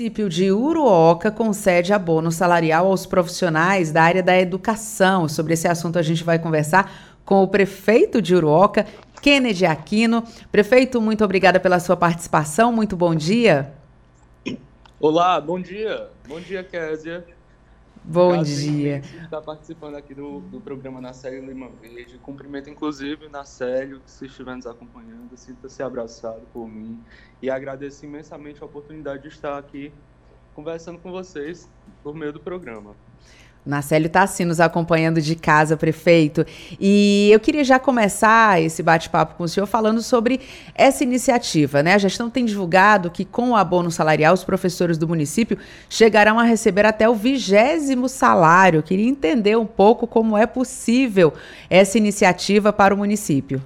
[0.00, 5.28] Município de Uruoca concede abono salarial aos profissionais da área da educação.
[5.28, 8.86] Sobre esse assunto a gente vai conversar com o prefeito de Uruoca,
[9.20, 10.24] Kennedy Aquino.
[10.50, 12.72] Prefeito, muito obrigada pela sua participação.
[12.72, 13.74] Muito bom dia.
[14.98, 16.08] Olá, bom dia.
[16.26, 17.22] Bom dia, Késia.
[18.02, 18.98] Bom Caso dia.
[18.98, 22.18] está participando aqui do, do programa Nacélio Lima Verde.
[22.18, 26.98] Cumprimento, inclusive, Nacélio, que se estiver nos acompanhando, sinta-se abraçado por mim.
[27.42, 29.92] E agradeço imensamente a oportunidade de estar aqui
[30.54, 31.68] conversando com vocês
[32.02, 32.96] por meio do programa.
[33.64, 36.46] Marcelo está assim nos acompanhando de casa, prefeito.
[36.80, 40.40] E eu queria já começar esse bate-papo com o senhor falando sobre
[40.74, 41.82] essa iniciativa.
[41.82, 41.94] Né?
[41.94, 45.58] A gestão tem divulgado que, com o abono salarial, os professores do município
[45.90, 48.78] chegarão a receber até o vigésimo salário.
[48.78, 51.32] Eu queria entender um pouco como é possível
[51.68, 53.62] essa iniciativa para o município.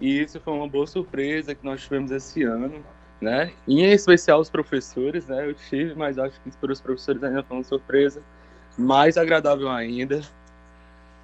[0.00, 2.72] E isso foi uma boa surpresa que nós tivemos esse ano.
[3.20, 3.52] Né?
[3.68, 5.46] Em especial os professores, né?
[5.46, 8.22] Eu tive, mas acho que para os professores ainda foi uma surpresa
[8.80, 10.20] mais agradável ainda.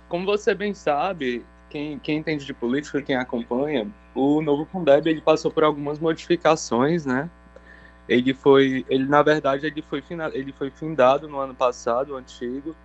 [0.09, 5.21] Como você bem sabe, quem, quem entende de política, quem acompanha, o novo Fundeb ele
[5.21, 7.29] passou por algumas modificações, né?
[8.09, 12.77] Ele foi, ele na verdade ele foi ele foi findado no ano passado, o antigo,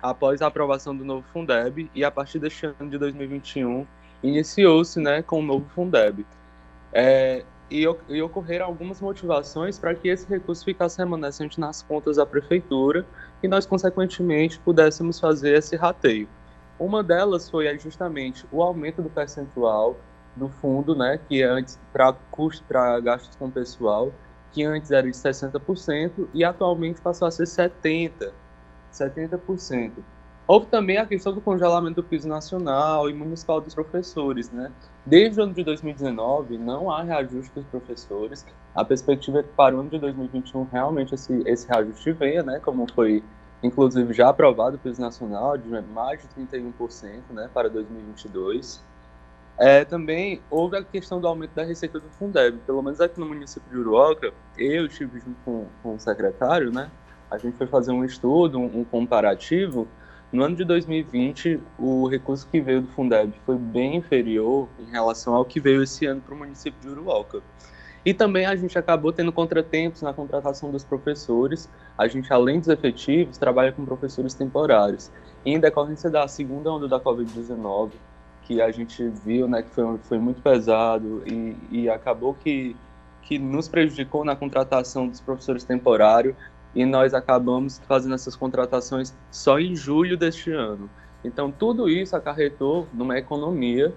[0.00, 3.84] após a aprovação do novo Fundeb e a partir deste ano de 2021
[4.22, 6.24] iniciou-se, né, com o novo Fundeb.
[6.92, 12.26] É, e, e ocorreram algumas motivações para que esse recurso ficasse remanescente nas contas da
[12.26, 13.04] prefeitura
[13.42, 16.28] e nós, consequentemente, pudéssemos fazer esse rateio.
[16.78, 19.96] Uma delas foi justamente o aumento do percentual
[20.34, 24.12] do fundo, né, que antes para custo para gastos com pessoal,
[24.52, 28.32] que antes era de 60% e atualmente passou a ser 70,
[28.92, 29.92] 70%.
[30.52, 34.70] Houve também a questão do congelamento do piso nacional e municipal dos professores, né?
[35.06, 38.44] Desde o ano de 2019, não há reajuste dos professores.
[38.74, 42.60] A perspectiva é que para o ano de 2021 realmente esse, esse reajuste venha, né?
[42.62, 43.24] Como foi,
[43.62, 47.48] inclusive, já aprovado o piso nacional de mais de 31%, né?
[47.54, 48.84] Para 2022.
[49.58, 52.58] É, também houve a questão do aumento da receita do Fundeb.
[52.66, 56.90] Pelo menos aqui no município de Uruoca, eu estive junto com, com o secretário, né?
[57.30, 59.88] A gente foi fazer um estudo, um, um comparativo,
[60.32, 65.34] no ano de 2020, o recurso que veio do Fundeb foi bem inferior em relação
[65.34, 67.42] ao que veio esse ano para o município de Uruoca.
[68.04, 71.68] E também a gente acabou tendo contratempos na contratação dos professores.
[71.96, 75.12] A gente, além dos efetivos, trabalha com professores temporários.
[75.44, 77.90] E em decorrência da segunda onda da Covid-19,
[78.42, 82.74] que a gente viu né, que foi, foi muito pesado e, e acabou que,
[83.20, 86.34] que nos prejudicou na contratação dos professores temporários,
[86.74, 90.88] e nós acabamos fazendo essas contratações só em julho deste ano.
[91.24, 93.94] Então, tudo isso acarretou numa economia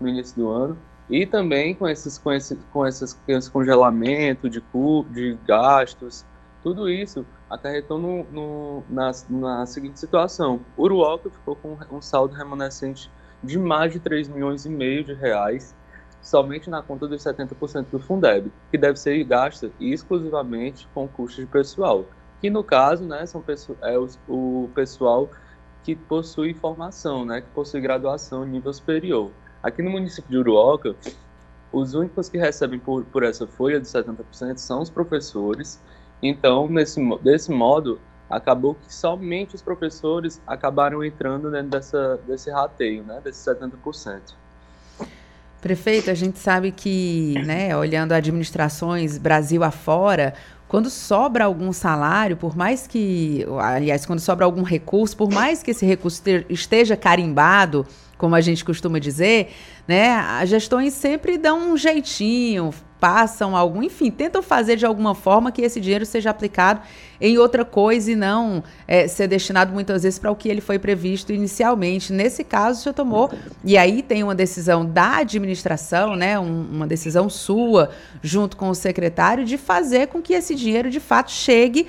[0.00, 0.76] no início do ano
[1.08, 4.62] e também com esses, com esse, com esses, com esse congelamento de,
[5.10, 6.24] de gastos,
[6.62, 10.60] tudo isso acarretou no, no, na, na seguinte situação.
[10.76, 13.10] O Uruoca ficou com um saldo remanescente
[13.42, 15.74] de mais de 3 milhões e meio de reais
[16.20, 21.50] somente na conta dos 70% do Fundeb, que deve ser gasta exclusivamente com custos de
[21.50, 22.04] pessoal,
[22.40, 23.42] que no caso né, são
[23.82, 25.28] é o, pessoal
[25.82, 29.30] que possui formação, né, que possui graduação nível superior.
[29.62, 30.94] Aqui no município de Uruoca,
[31.72, 35.80] os únicos que recebem por, por essa folha de 70% são os professores.
[36.22, 43.02] Então, nesse, desse modo, acabou que somente os professores acabaram entrando dentro dessa, desse rateio,
[43.02, 44.34] né, desses 70%.
[45.60, 50.34] Prefeito, a gente sabe que, né, olhando administrações Brasil afora,
[50.68, 55.72] quando sobra algum salário, por mais que, aliás, quando sobra algum recurso, por mais que
[55.72, 57.84] esse recurso esteja carimbado,
[58.16, 59.52] como a gente costuma dizer,
[59.86, 65.52] né, as gestões sempre dão um jeitinho, passam algum, enfim, tentam fazer de alguma forma
[65.52, 66.80] que esse dinheiro seja aplicado
[67.20, 70.78] em outra coisa e não é, ser destinado muitas vezes para o que ele foi
[70.78, 72.12] previsto inicialmente.
[72.12, 73.30] Nesse caso, o senhor tomou,
[73.64, 77.90] e aí tem uma decisão da administração, né, um, uma decisão sua,
[78.22, 81.86] junto com o secretário, de fazer com que esse dinheiro de fato chegue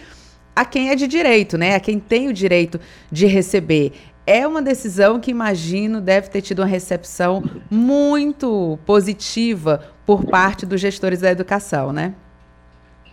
[0.55, 2.79] a quem é de direito, né, a quem tem o direito
[3.11, 3.93] de receber
[4.29, 10.79] é uma decisão que imagino deve ter tido uma recepção muito positiva por parte dos
[10.79, 12.13] gestores da educação, né?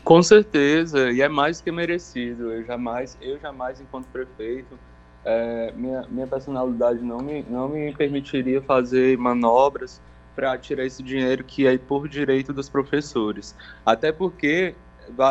[0.04, 2.52] Com certeza, e é mais que merecido.
[2.52, 4.78] Eu jamais, eu jamais enquanto prefeito,
[5.24, 10.02] é, minha, minha personalidade não me, não me permitiria fazer manobras
[10.34, 13.56] para tirar esse dinheiro que é por direito dos professores.
[13.86, 14.74] Até porque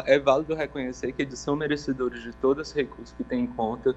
[0.05, 3.95] é válido reconhecer que eles são merecedores de todo esse recurso que tem em conta.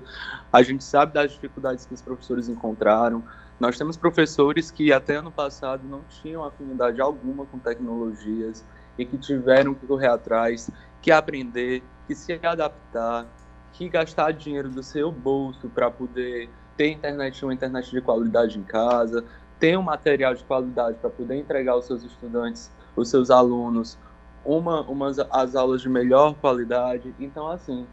[0.53, 3.23] A gente sabe das dificuldades que os professores encontraram.
[3.59, 8.65] Nós temos professores que até ano passado não tinham afinidade alguma com tecnologias
[8.99, 13.27] e que tiveram que correr atrás, que aprender, que se adaptar,
[13.73, 18.63] que gastar dinheiro do seu bolso para poder ter internet, uma internet de qualidade em
[18.63, 19.25] casa,
[19.59, 23.99] ter um material de qualidade para poder entregar aos seus estudantes, os seus alunos,
[24.45, 27.15] uma, umas, as aulas de melhor qualidade.
[27.19, 27.87] Então, assim,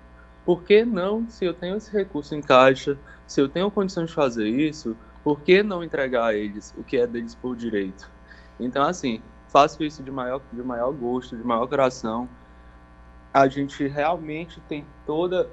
[0.45, 4.13] por que não, se eu tenho esse recurso em caixa, se eu tenho condição de
[4.13, 8.09] fazer isso, por que não entregar a eles o que é deles por direito?
[8.59, 12.29] Então, assim, faço isso de maior, de maior gosto, de maior coração.
[13.33, 15.49] A gente realmente tem toda,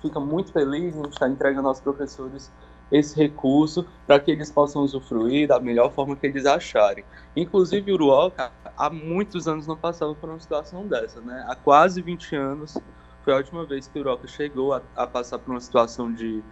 [0.00, 2.50] fica muito feliz em estar entregando aos professores
[2.90, 7.04] esse recurso para que eles possam usufruir da melhor forma que eles acharem.
[7.36, 11.44] Inclusive, Uruoca, há muitos anos não passava por uma situação dessa, né?
[11.48, 12.76] Há quase 20 anos
[13.22, 16.42] foi a última vez que Uruoca chegou a, a passar por uma situação de,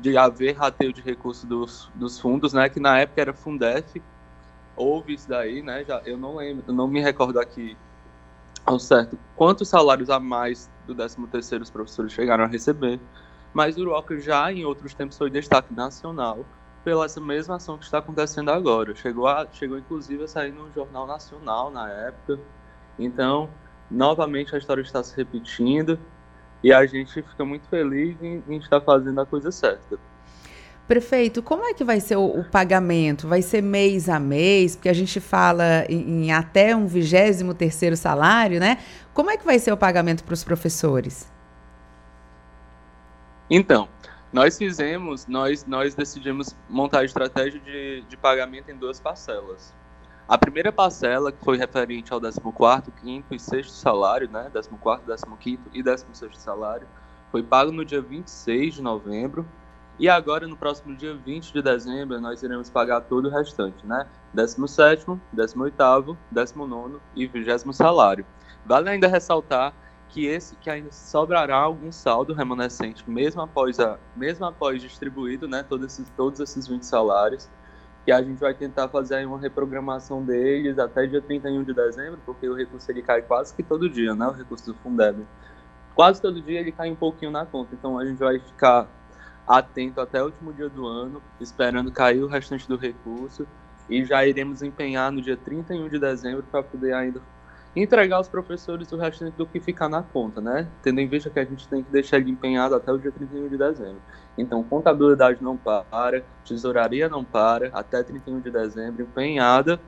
[0.00, 2.68] de haver rateio de recursos dos, dos fundos, né?
[2.68, 4.00] Que na época era Fundef,
[4.76, 5.84] houve isso daí, né?
[5.84, 7.76] Já, eu não lembro, eu não me recordo aqui
[8.64, 13.00] ao certo quantos salários a mais do 13 terceiro os professores chegaram a receber,
[13.52, 16.44] mas o Uruoca já em outros tempos foi destaque nacional
[16.84, 18.94] pela essa mesma ação que está acontecendo agora.
[18.94, 22.40] Chegou, a, chegou inclusive a sair no Jornal Nacional na época.
[22.98, 23.48] Então,
[23.90, 25.98] novamente a história está se repetindo
[26.62, 29.98] e a gente fica muito feliz em, em estar fazendo a coisa certa.
[30.86, 33.28] Prefeito, como é que vai ser o, o, pagamento?
[33.28, 34.74] Vai ser mês a mês?
[34.74, 38.78] Porque a gente fala em, em até um vigésimo terceiro salário, né?
[39.14, 41.30] Como é que vai ser o pagamento para os professores?
[43.50, 43.88] Então,
[44.32, 49.74] nós fizemos, nós, nós decidimos montar a estratégia de, de pagamento em duas parcelas.
[50.28, 55.58] A primeira parcela, que foi referente ao 14º, 5 e 6 salário, né, 14º, 15º
[55.74, 56.86] e 16º salário,
[57.30, 59.46] foi pago no dia 26 de novembro,
[59.98, 64.06] e agora, no próximo dia 20 de dezembro, nós iremos pagar todo o restante, né?
[64.34, 68.24] 17º, 18º, 19º e 20 salário.
[68.64, 69.74] Vale ainda ressaltar
[70.12, 75.64] que esse que ainda sobrará algum saldo remanescente, mesmo após a mesmo após distribuído, né,
[75.66, 77.48] todos esses todos esses 20 salários,
[78.04, 82.46] que a gente vai tentar fazer uma reprogramação deles até dia 31 de dezembro, porque
[82.46, 85.26] o recurso ele cai quase que todo dia, né, o recurso do Fundeb.
[85.94, 88.86] Quase todo dia ele cai um pouquinho na conta, então a gente vai ficar
[89.48, 93.46] atento até o último dia do ano, esperando cair o restante do recurso
[93.88, 97.20] e já iremos empenhar no dia 31 de dezembro para poder ainda
[97.74, 100.68] entregar aos professores o restante do que ficar na conta, né?
[100.82, 103.48] Tendo em vista que a gente tem que deixar ele empenhado até o dia 31
[103.48, 104.02] de dezembro.
[104.36, 109.80] Então, contabilidade não para, tesouraria não para, até 31 de dezembro, empenhada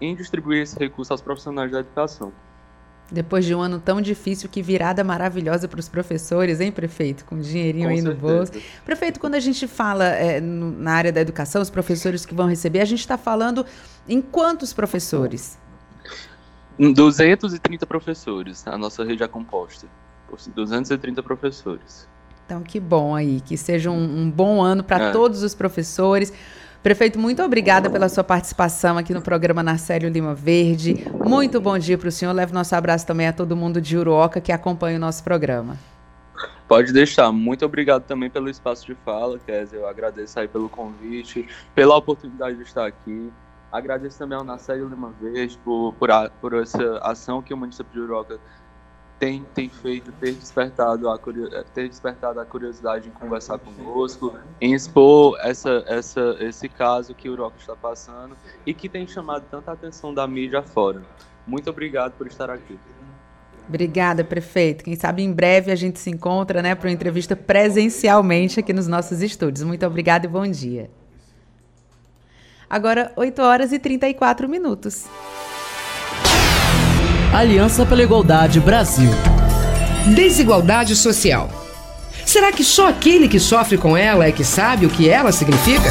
[0.00, 2.32] em distribuir esse recurso aos profissionais da educação.
[3.10, 7.24] Depois de um ano tão difícil, que virada maravilhosa para os professores, hein, prefeito?
[7.24, 8.22] Com dinheirinho Com aí certeza.
[8.22, 8.52] no bolso.
[8.84, 12.46] Prefeito, quando a gente fala é, no, na área da educação, os professores que vão
[12.46, 13.64] receber, a gente está falando
[14.06, 15.58] em quantos professores?
[16.78, 18.66] 230 professores.
[18.66, 19.86] A nossa rede é composta
[20.28, 22.08] por 230 professores.
[22.46, 25.10] Então, que bom aí, que seja um, um bom ano para é.
[25.12, 26.32] todos os professores.
[26.82, 31.04] Prefeito, muito obrigada pela sua participação aqui no programa Narcélio Lima Verde.
[31.24, 32.32] Muito bom dia para o senhor.
[32.32, 35.76] Leve nosso abraço também a todo mundo de Uruoca que acompanha o nosso programa.
[36.68, 37.32] Pode deixar.
[37.32, 39.78] Muito obrigado também pelo espaço de fala, Kézia.
[39.78, 43.30] Eu agradeço aí pelo convite, pela oportunidade de estar aqui.
[43.70, 47.92] Agradeço também ao Narcélio Lima Verde por, por, a, por essa ação que o município
[47.92, 48.40] de Uruoca
[49.18, 51.18] tem, tem feito, ter despertado, a,
[51.74, 57.56] ter despertado a curiosidade em conversar conosco, em expor essa, essa, esse caso que Uroca
[57.58, 61.02] está passando e que tem chamado tanta atenção da mídia fora.
[61.46, 62.78] Muito obrigado por estar aqui.
[63.68, 64.82] Obrigada, prefeito.
[64.82, 68.86] Quem sabe em breve a gente se encontra né, para uma entrevista presencialmente aqui nos
[68.86, 69.62] nossos estúdios.
[69.62, 70.90] Muito obrigada e bom dia.
[72.70, 75.04] Agora, 8 horas e 34 minutos.
[77.32, 79.10] Aliança pela Igualdade Brasil.
[80.14, 81.50] Desigualdade social.
[82.26, 85.90] Será que só aquele que sofre com ela é que sabe o que ela significa?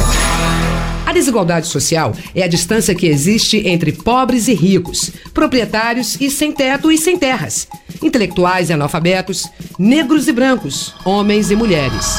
[1.04, 6.52] A desigualdade social é a distância que existe entre pobres e ricos, proprietários e sem
[6.52, 7.66] teto e sem terras,
[8.02, 9.48] intelectuais e analfabetos,
[9.78, 12.18] negros e brancos, homens e mulheres.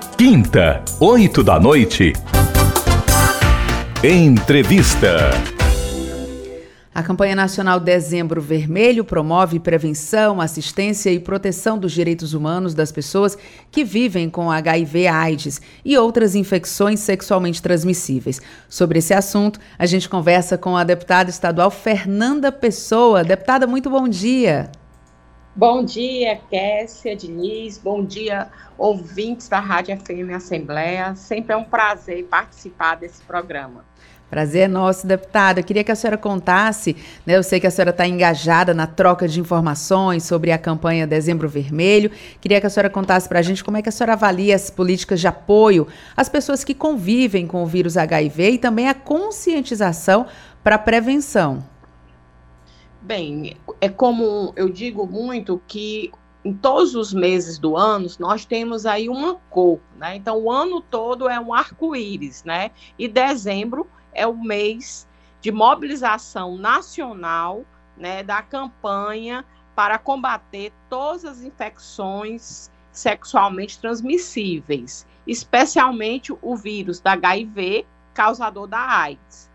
[0.23, 2.13] Quinta, oito da noite.
[4.03, 5.31] Entrevista.
[6.93, 13.35] A campanha nacional Dezembro Vermelho promove prevenção, assistência e proteção dos direitos humanos das pessoas
[13.71, 18.39] que vivem com HIV/AIDS e outras infecções sexualmente transmissíveis.
[18.69, 23.23] Sobre esse assunto, a gente conversa com a deputada estadual Fernanda Pessoa.
[23.23, 24.69] Deputada, muito bom dia.
[25.53, 28.47] Bom dia, Kessia, Diniz, bom dia,
[28.77, 31.13] ouvintes da Rádio FM Assembleia.
[31.15, 33.83] Sempre é um prazer participar desse programa.
[34.29, 35.59] Prazer é nosso, deputada.
[35.59, 36.95] Eu queria que a senhora contasse,
[37.25, 37.35] né?
[37.35, 41.49] Eu sei que a senhora está engajada na troca de informações sobre a campanha Dezembro
[41.49, 42.09] Vermelho.
[42.39, 44.69] Queria que a senhora contasse para a gente como é que a senhora avalia as
[44.69, 45.85] políticas de apoio
[46.15, 50.25] às pessoas que convivem com o vírus HIV e também a conscientização
[50.63, 51.70] para a prevenção.
[53.01, 56.11] Bem, é como eu digo muito que
[56.45, 60.15] em todos os meses do ano nós temos aí uma cor, né?
[60.15, 62.69] Então o ano todo é um arco-íris, né?
[62.99, 65.07] E dezembro é o mês
[65.41, 67.65] de mobilização nacional,
[67.97, 69.43] né, da campanha
[69.75, 79.49] para combater todas as infecções sexualmente transmissíveis, especialmente o vírus da HIV, causador da AIDS.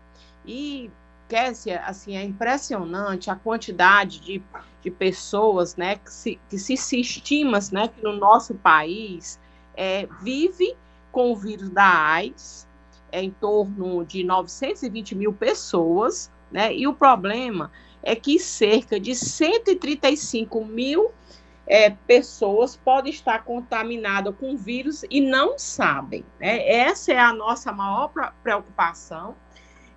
[0.45, 0.91] E
[1.27, 4.41] Kessia, assim, é impressionante a quantidade de,
[4.81, 9.39] de pessoas, né, que se, que se, se estima, né, que no nosso país
[9.75, 10.75] é, vive
[11.11, 12.67] com o vírus da AIDS,
[13.11, 17.71] é em torno de 920 mil pessoas, né, e o problema
[18.01, 21.11] é que cerca de 135 mil
[21.67, 26.23] é, pessoas podem estar contaminadas com vírus e não sabem.
[26.39, 26.65] Né?
[26.65, 28.09] Essa é a nossa maior
[28.41, 29.35] preocupação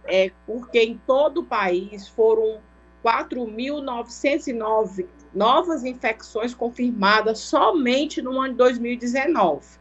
[0.05, 2.59] é, porque em todo o país foram
[3.05, 9.79] 4.909 novas infecções confirmadas somente no ano de 2019.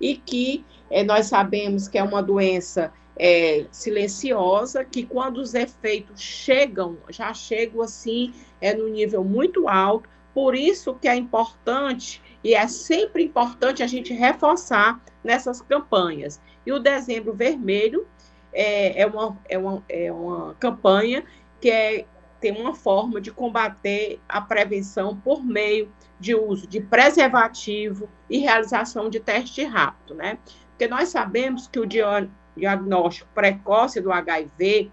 [0.00, 6.20] E que é, nós sabemos que é uma doença é, silenciosa, que quando os efeitos
[6.20, 12.54] chegam, já chegam assim, é no nível muito alto, por isso que é importante, e
[12.54, 16.40] é sempre importante a gente reforçar nessas campanhas.
[16.64, 18.06] E o Dezembro Vermelho
[18.52, 21.24] é, é, uma, é, uma, é uma campanha
[21.60, 22.06] que é,
[22.40, 29.08] tem uma forma de combater a prevenção por meio de uso de preservativo e realização
[29.08, 30.38] de teste rápido, né?
[30.70, 31.86] Porque nós sabemos que o
[32.56, 34.90] diagnóstico precoce do HIV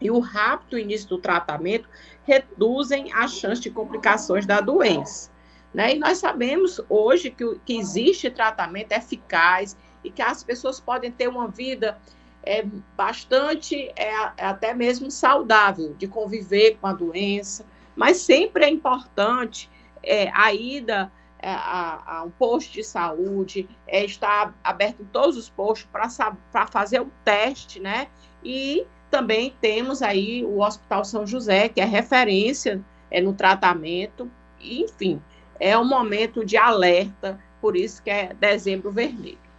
[0.00, 1.88] e o rápido início do tratamento
[2.24, 5.30] reduzem a chance de complicações da doença.
[5.74, 5.94] Né?
[5.94, 11.28] E nós sabemos hoje que, que existe tratamento eficaz e que as pessoas podem ter
[11.28, 11.98] uma vida
[12.42, 12.64] é
[12.96, 17.64] bastante, é, é até mesmo saudável de conviver com a doença,
[17.94, 19.68] Mas sempre é importante
[20.02, 21.12] é, a ida
[21.42, 27.00] é, a, a, um posto de saúde, é, está aberto todos os postos para fazer
[27.00, 28.08] o teste, né?
[28.44, 34.30] E também temos aí o Hospital São José, que é referência é, no tratamento,
[34.60, 35.20] enfim,
[35.58, 39.49] é um momento de alerta, por isso que é dezembro vermelho.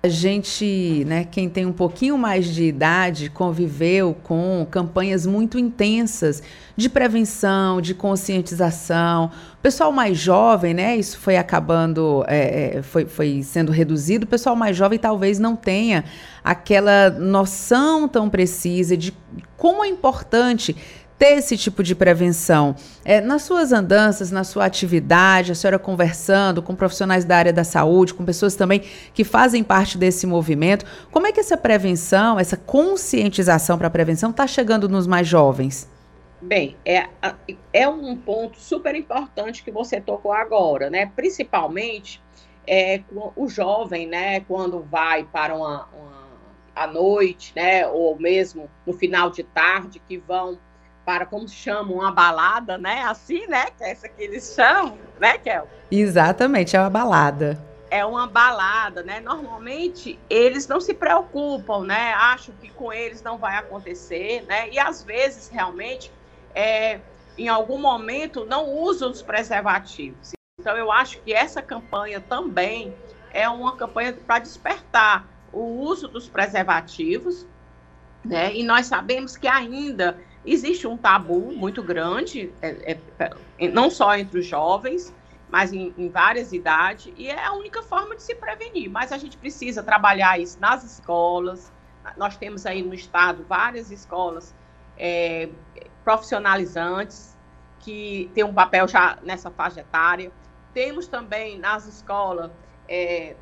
[0.00, 6.40] A gente, né, quem tem um pouquinho mais de idade, conviveu com campanhas muito intensas
[6.76, 9.28] de prevenção, de conscientização.
[9.54, 14.22] O pessoal mais jovem, né, isso foi acabando, é, é foi, foi sendo reduzido.
[14.22, 16.04] O pessoal mais jovem talvez não tenha
[16.44, 19.12] aquela noção tão precisa de
[19.56, 20.76] como é importante
[21.18, 22.76] ter esse tipo de prevenção.
[23.04, 27.64] É, nas suas andanças, na sua atividade, a senhora conversando com profissionais da área da
[27.64, 32.56] saúde, com pessoas também que fazem parte desse movimento, como é que essa prevenção, essa
[32.56, 35.90] conscientização para a prevenção está chegando nos mais jovens?
[36.40, 37.08] Bem, é,
[37.72, 41.10] é um ponto super importante que você tocou agora, né?
[41.16, 42.22] Principalmente
[42.64, 43.02] é,
[43.34, 46.28] o jovem, né, quando vai para uma, uma
[46.76, 50.58] à noite, né, ou mesmo no final de tarde, que vão
[51.08, 53.02] para, como chamam, uma balada, né?
[53.04, 53.70] Assim, né?
[53.70, 55.66] Que é essa que eles chamam, né, Kel?
[55.90, 57.58] Exatamente, é uma balada.
[57.90, 59.18] É uma balada, né?
[59.18, 62.12] Normalmente eles não se preocupam, né?
[62.12, 64.68] Acham que com eles não vai acontecer, né?
[64.68, 66.12] E às vezes realmente,
[66.54, 67.00] é,
[67.38, 70.32] em algum momento, não usam os preservativos.
[70.60, 72.94] Então eu acho que essa campanha também
[73.32, 77.46] é uma campanha para despertar o uso dos preservativos,
[78.22, 78.54] né?
[78.54, 84.16] E nós sabemos que ainda Existe um tabu muito grande, é, é, é, não só
[84.16, 85.14] entre os jovens,
[85.50, 88.90] mas em, em, várias idades, e é a única forma de se prevenir.
[88.90, 91.72] Mas a gente precisa trabalhar isso nas escolas.
[92.16, 94.54] Nós temos aí no estado várias escolas
[94.96, 95.48] é,
[96.04, 97.36] profissionalizantes
[97.80, 100.32] que têm um papel já nessa faixa etária.
[100.72, 102.50] Temos também nas escolas
[102.88, 103.36] é,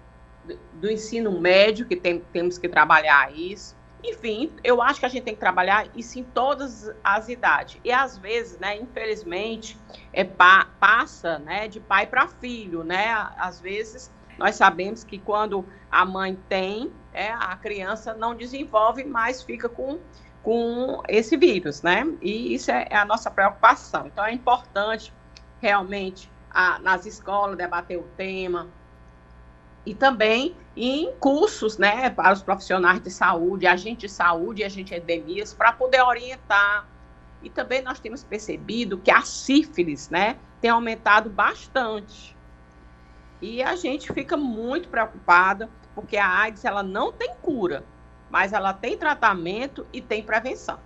[0.74, 3.75] do ensino médio que tem, temos que trabalhar isso.
[4.04, 7.80] Enfim, eu acho que a gente tem que trabalhar isso em todas as idades.
[7.82, 9.78] E às vezes, né, infelizmente,
[10.12, 13.08] é, pa passa né, de pai para filho, né?
[13.36, 19.42] Às vezes nós sabemos que quando a mãe tem, é, a criança não desenvolve, mas
[19.42, 19.98] fica com,
[20.42, 22.06] com esse vírus, né?
[22.20, 24.06] E isso é, é a nossa preocupação.
[24.06, 25.12] Então é importante
[25.60, 28.68] realmente a, nas escolas debater o tema,
[29.86, 34.90] e também em cursos né, para os profissionais de saúde, agentes de saúde e agentes
[34.90, 36.86] de endemias, para poder orientar.
[37.42, 42.36] E também nós temos percebido que a sífilis né, tem aumentado bastante.
[43.40, 47.84] E a gente fica muito preocupada, porque a AIDS ela não tem cura,
[48.30, 50.78] mas ela tem tratamento e tem prevenção.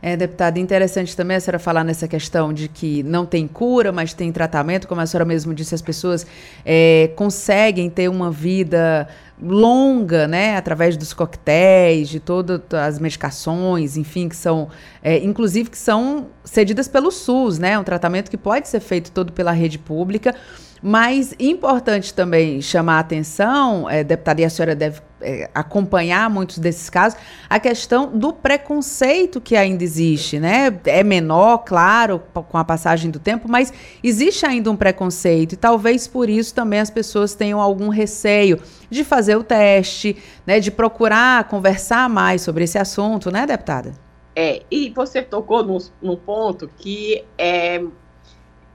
[0.00, 4.14] É, deputada, interessante também a senhora falar nessa questão de que não tem cura, mas
[4.14, 6.24] tem tratamento, como a senhora mesmo disse, as pessoas
[6.64, 9.08] é, conseguem ter uma vida
[9.42, 14.68] longa, né, através dos coquetéis, de todas as medicações, enfim, que são,
[15.02, 19.32] é, inclusive que são cedidas pelo SUS, né, um tratamento que pode ser feito todo
[19.32, 20.32] pela rede pública,
[20.80, 26.58] mas importante também chamar a atenção, é, deputada, e a senhora deve é, acompanhar muitos
[26.58, 30.78] desses casos, a questão do preconceito que ainda existe, né?
[30.84, 36.06] É menor, claro, com a passagem do tempo, mas existe ainda um preconceito e talvez
[36.06, 38.60] por isso também as pessoas tenham algum receio
[38.90, 40.16] de fazer o teste,
[40.46, 40.60] né?
[40.60, 43.92] De procurar conversar mais sobre esse assunto, né, deputada?
[44.34, 47.82] É, e você tocou num, num ponto que é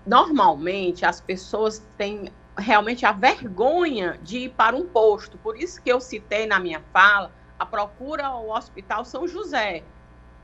[0.06, 5.38] normalmente as pessoas têm realmente a vergonha de ir para um posto.
[5.38, 9.84] Por isso que eu citei na minha fala a procura ao Hospital São José.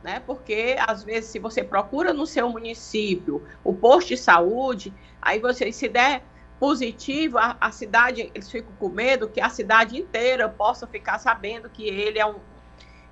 [0.03, 0.21] Né?
[0.25, 5.71] Porque às vezes se você procura no seu município o posto de saúde, aí você
[5.71, 6.23] se der
[6.59, 11.69] positivo, a, a cidade, eles ficam com medo que a cidade inteira possa ficar sabendo
[11.69, 12.35] que ele é um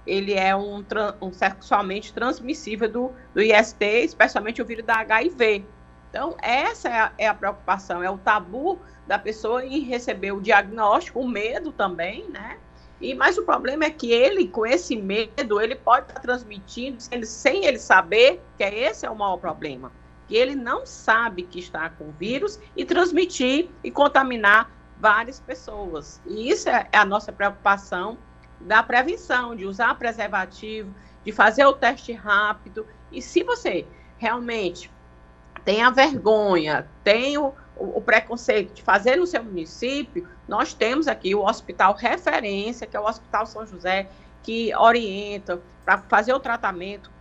[0.05, 0.85] ele é um,
[1.21, 5.65] um sexualmente transmissível do, do IST, especialmente o vírus da HIV.
[6.17, 10.41] Então, essa é a, é a, preocupação, é o tabu da pessoa em receber o
[10.41, 12.57] diagnóstico, o medo também, né?
[12.99, 17.13] E, mas o problema é que ele, com esse medo, ele pode estar transmitindo sem
[17.13, 19.91] ele, sem ele saber que é esse é o maior problema.
[20.27, 26.19] Que ele não sabe que está com vírus e transmitir e contaminar várias pessoas.
[26.25, 28.17] E isso é, é a nossa preocupação
[28.59, 30.91] da prevenção, de usar preservativo,
[31.23, 32.87] de fazer o teste rápido.
[33.11, 33.85] E se você
[34.17, 34.89] realmente
[35.67, 41.35] tem a vergonha, tem o, o, preconceito de fazer no seu município, nós temos aqui
[41.35, 44.07] o hospital referência, que é o Hospital São José,
[44.43, 47.11] que orienta para fazer o tratamento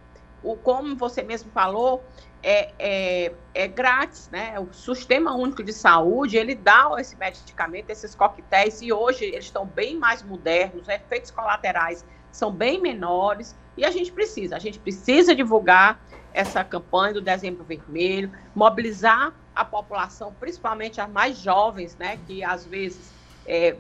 [0.45, 2.05] o, como você mesmo falou,
[2.41, 4.61] é, é, é, grátis, né?
[4.61, 9.67] O Sistema Único de Saúde, ele dá esse medicamento, esses coquetéis, e hoje eles estão
[9.67, 14.79] bem mais modernos, os efeitos colaterais são bem menores, e a gente precisa, a gente
[14.79, 16.01] precisa divulgar
[16.37, 22.67] essa campanha do Dezembro Vermelho, mobilizar a população, principalmente as mais jovens, né, que às
[22.67, 23.11] vezes
[23.47, 23.75] é,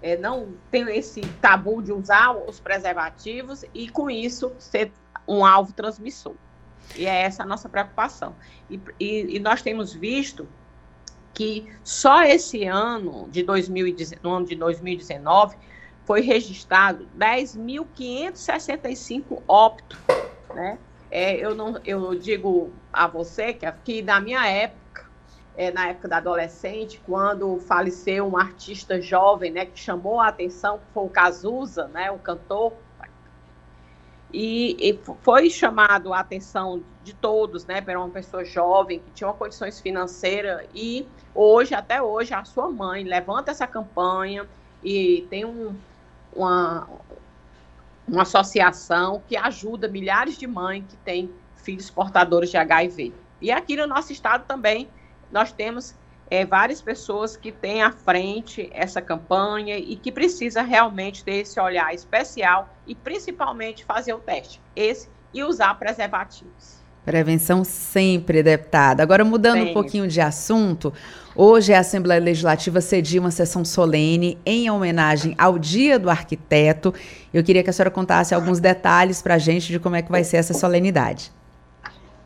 [0.00, 4.92] é, não tem esse tabu de usar os preservativos e com isso ser
[5.26, 6.36] um alvo transmissor.
[6.94, 8.36] E é essa a nossa preocupação.
[8.70, 10.46] E, e, e nós temos visto
[11.32, 15.56] que só esse ano de 2019, no ano de 2019
[16.04, 19.98] foi registrado 10.565 óbitos,
[20.54, 20.78] né?
[21.14, 25.06] É, eu não, eu digo a você que, que na minha época,
[25.56, 30.80] é, na época da adolescente, quando faleceu um artista jovem, né, que chamou a atenção,
[30.92, 32.72] foi o Cazuza, né, o cantor,
[34.32, 39.32] e, e, foi chamado a atenção de todos, né, para uma pessoa jovem que tinha
[39.32, 44.48] condições financeiras e hoje, até hoje, a sua mãe levanta essa campanha
[44.82, 45.76] e tem um,
[46.34, 46.88] uma,
[48.06, 53.12] uma associação que ajuda milhares de mães que têm filhos portadores de HIV.
[53.40, 54.88] E aqui no nosso estado também
[55.30, 55.94] nós temos
[56.30, 61.58] é, várias pessoas que têm à frente essa campanha e que precisa realmente ter esse
[61.60, 66.83] olhar especial e principalmente fazer o teste, esse e usar preservativos.
[67.04, 69.02] Prevenção sempre, deputada.
[69.02, 69.70] Agora, mudando sempre.
[69.70, 70.90] um pouquinho de assunto,
[71.36, 76.94] hoje a Assembleia Legislativa cedia uma sessão solene em homenagem ao Dia do Arquiteto.
[77.32, 80.10] Eu queria que a senhora contasse alguns detalhes para a gente de como é que
[80.10, 81.30] vai ser essa solenidade.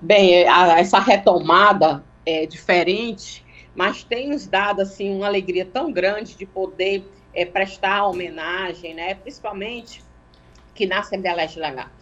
[0.01, 6.37] Bem, a, essa retomada é diferente, mas tem nos dado assim uma alegria tão grande
[6.37, 7.05] de poder
[7.35, 9.15] é, prestar homenagem, né?
[9.15, 10.05] Principalmente
[10.73, 11.37] que na Assembleia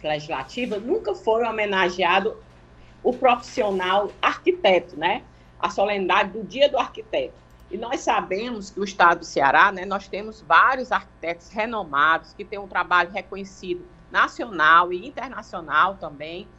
[0.03, 2.37] Legislativa nunca foi homenageado
[3.07, 5.23] o profissional arquiteto, né?
[5.57, 7.35] A solenidade do Dia do Arquiteto.
[7.71, 12.43] E nós sabemos que o estado do Ceará, né, nós temos vários arquitetos renomados que
[12.43, 16.49] têm um trabalho reconhecido nacional e internacional também.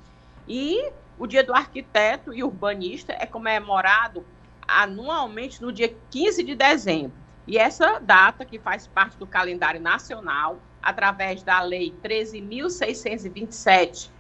[0.49, 4.25] E o Dia do Arquiteto e Urbanista é comemorado
[4.67, 7.13] anualmente no dia 15 de dezembro.
[7.47, 14.17] E essa data, que faz parte do calendário nacional, através da Lei 13.627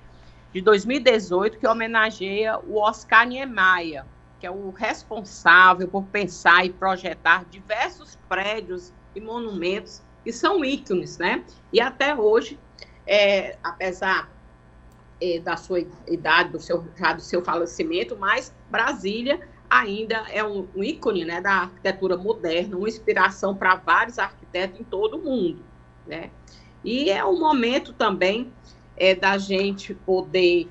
[0.52, 4.04] de 2018, que homenageia o Oscar Niemeyer,
[4.40, 11.18] que é o responsável por pensar e projetar diversos prédios e monumentos que são ícones,
[11.18, 11.44] né?
[11.72, 12.58] E até hoje,
[13.06, 14.30] é, apesar
[15.20, 20.66] é, da sua idade, do seu, já do seu falecimento, mas Brasília ainda é um,
[20.74, 25.62] um ícone né, da arquitetura moderna, uma inspiração para vários arquitetos em todo o mundo,
[26.06, 26.30] né?
[26.84, 28.52] E é um momento também
[28.98, 30.68] é, da gente poder,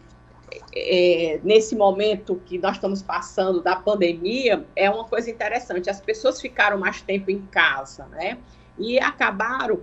[0.76, 5.90] é, nesse momento que nós estamos passando da pandemia, é uma coisa interessante.
[5.90, 8.38] As pessoas ficaram mais tempo em casa, né?
[8.78, 9.82] E acabaram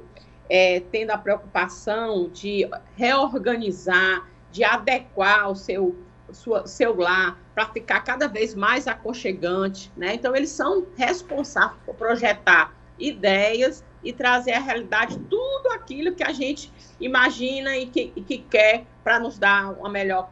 [0.48, 5.96] é, tendo a preocupação de reorganizar, de adequar o seu,
[6.30, 10.14] sua, seu lar para ficar cada vez mais aconchegante, né?
[10.14, 16.32] Então, eles são responsáveis por projetar ideias e trazer à realidade tudo aquilo que a
[16.32, 16.70] gente
[17.00, 20.30] imagina e que, e que quer para nos dar uma melhor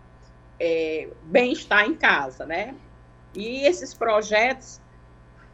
[0.61, 2.75] é, bem-estar em casa, né?
[3.35, 4.81] E esses projetos,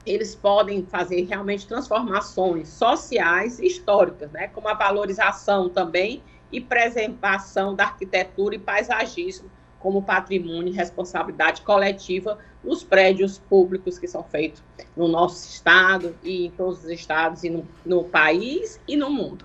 [0.04, 4.48] eles podem fazer realmente transformações sociais e históricas, né?
[4.48, 9.50] Como a valorização também e preservação da arquitetura e paisagismo
[9.80, 14.62] como patrimônio e responsabilidade coletiva nos prédios públicos que são feitos
[14.96, 19.44] no nosso estado e em todos os estados e no, no país e no mundo.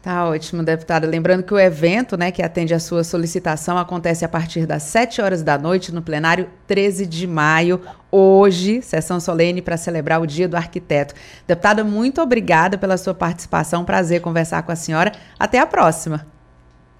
[0.00, 1.06] Tá ótimo, deputada.
[1.06, 5.20] Lembrando que o evento, né, que atende a sua solicitação, acontece a partir das 7
[5.20, 10.48] horas da noite no plenário 13 de maio, hoje, sessão solene para celebrar o Dia
[10.48, 11.14] do Arquiteto.
[11.46, 13.84] Deputada, muito obrigada pela sua participação.
[13.84, 15.12] Prazer conversar com a senhora.
[15.38, 16.37] Até a próxima.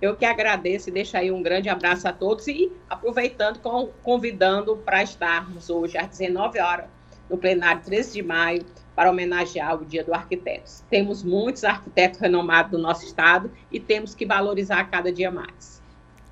[0.01, 3.59] Eu que agradeço e deixo aí um grande abraço a todos e aproveitando,
[4.03, 6.87] convidando para estarmos hoje às 19 horas
[7.29, 10.71] no plenário 13 de maio para homenagear o Dia do Arquiteto.
[10.89, 15.83] Temos muitos arquitetos renomados do nosso estado e temos que valorizar cada dia mais.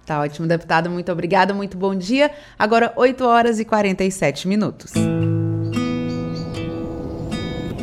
[0.07, 0.89] Tá ótimo, deputado.
[0.89, 1.53] Muito obrigada.
[1.53, 2.31] Muito bom dia.
[2.57, 4.93] Agora, 8 horas e 47 minutos.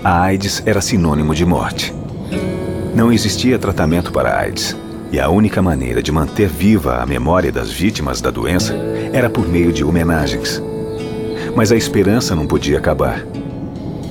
[0.02, 1.94] A AIDS era sinônimo de morte.
[2.96, 4.83] Não existia tratamento para a AIDS
[5.14, 8.74] e a única maneira de manter viva a memória das vítimas da doença
[9.14, 10.60] era por meio de homenagens.
[11.56, 13.24] Mas a esperança não podia acabar.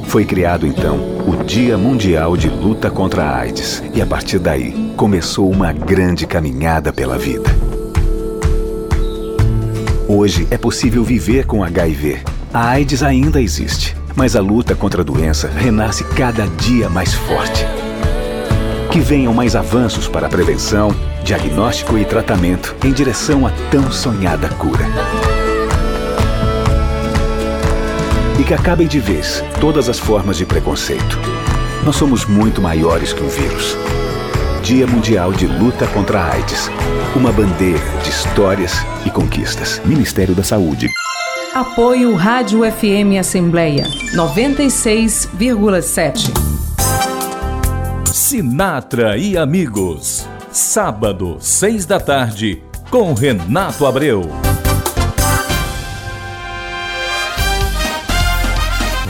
[0.04, 4.94] Foi criado então o Dia Mundial de Luta contra a AIDS e a partir daí
[4.96, 7.50] começou uma grande caminhada pela vida.
[10.06, 12.20] Hoje é possível viver com HIV.
[12.54, 17.66] A AIDS ainda existe, mas a luta contra a doença renasce cada dia mais forte.
[18.92, 24.50] Que venham mais avanços para a prevenção, diagnóstico e tratamento em direção à tão sonhada
[24.50, 24.84] cura.
[28.38, 31.18] E que acabem de vez todas as formas de preconceito.
[31.86, 33.78] Nós somos muito maiores que um vírus.
[34.62, 36.70] Dia Mundial de Luta contra a AIDS.
[37.16, 38.74] Uma bandeira de histórias
[39.06, 39.80] e conquistas.
[39.86, 40.90] Ministério da Saúde.
[41.54, 43.84] Apoio Rádio FM Assembleia
[44.14, 46.51] 96,7.
[48.32, 50.26] Sinatra e amigos.
[50.50, 54.22] Sábado, seis da tarde, com Renato Abreu.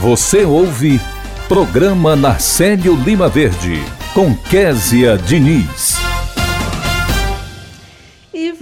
[0.01, 0.99] Você ouve
[1.47, 3.81] Programa Narcélio Lima Verde,
[4.13, 5.92] com Késia Diniz.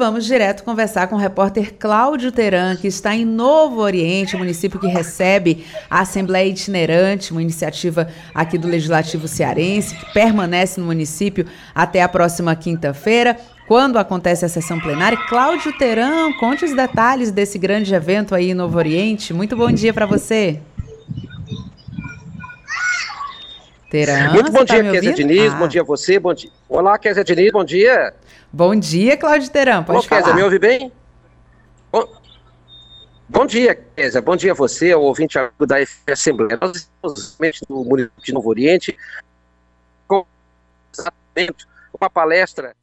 [0.02, 4.88] Vamos direto conversar com o repórter Cláudio Teran, que está em Novo Oriente, município que
[4.88, 11.46] recebe a Assembleia Itinerante, uma iniciativa aqui do Legislativo Cearense, que permanece no município
[11.76, 13.38] até a próxima quinta-feira.
[13.68, 18.56] Quando acontece a sessão plenária, Cláudio Teran, conte os detalhes desse grande evento aí em
[18.56, 19.36] Novo Oriente.
[19.36, 20.60] Muito bom dia para você.
[23.92, 25.54] Teran, Muito bom dia, tá Kézia Diniz.
[25.54, 25.58] Ah.
[25.58, 26.18] Bom dia a você.
[26.18, 26.50] Bom dia.
[26.68, 27.52] Olá, Kézia Diniz.
[27.52, 28.12] Bom dia.
[28.54, 29.84] Bom dia, Cláudio Teran.
[29.84, 30.22] Pode Bom, falar.
[30.22, 30.92] Kézia, me ouve bem?
[31.92, 32.06] Bom,
[33.30, 34.22] bom dia, Kézia.
[34.22, 35.78] Bom dia a você, ao ouvinte da
[36.12, 36.60] Assembleia.
[36.60, 38.98] Nós estamos no município de Novo Oriente
[40.06, 40.26] com
[42.00, 42.76] uma palestra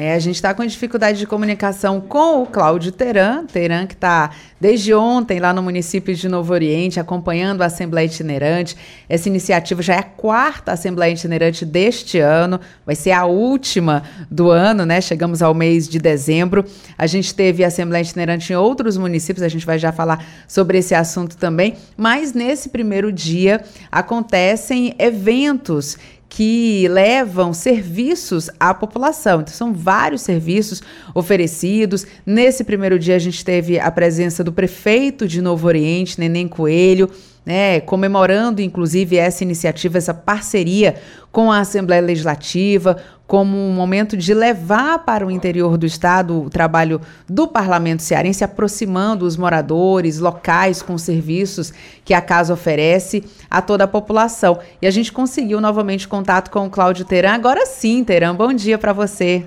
[0.00, 4.30] é, a gente está com dificuldade de comunicação com o Cláudio Teran, Teran que está
[4.60, 8.76] desde ontem lá no município de Novo Oriente, acompanhando a Assembleia Itinerante.
[9.08, 14.52] Essa iniciativa já é a quarta Assembleia Itinerante deste ano, vai ser a última do
[14.52, 15.00] ano, né?
[15.00, 16.64] Chegamos ao mês de dezembro.
[16.96, 20.94] A gente teve Assembleia Itinerante em outros municípios, a gente vai já falar sobre esse
[20.94, 29.40] assunto também, mas nesse primeiro dia acontecem eventos que levam serviços à população.
[29.40, 30.82] Então, são vários serviços
[31.14, 32.06] oferecidos.
[32.26, 37.10] Nesse primeiro dia, a gente teve a presença do prefeito de Novo Oriente, Neném Coelho,
[37.48, 40.96] né, comemorando inclusive essa iniciativa, essa parceria
[41.32, 46.50] com a Assembleia Legislativa, como um momento de levar para o interior do estado o
[46.50, 51.72] trabalho do parlamento cearense, aproximando os moradores locais com serviços
[52.04, 54.58] que a casa oferece a toda a população.
[54.82, 57.32] E a gente conseguiu novamente contato com o Cláudio Teran.
[57.32, 59.46] Agora sim, Teran, bom dia para você.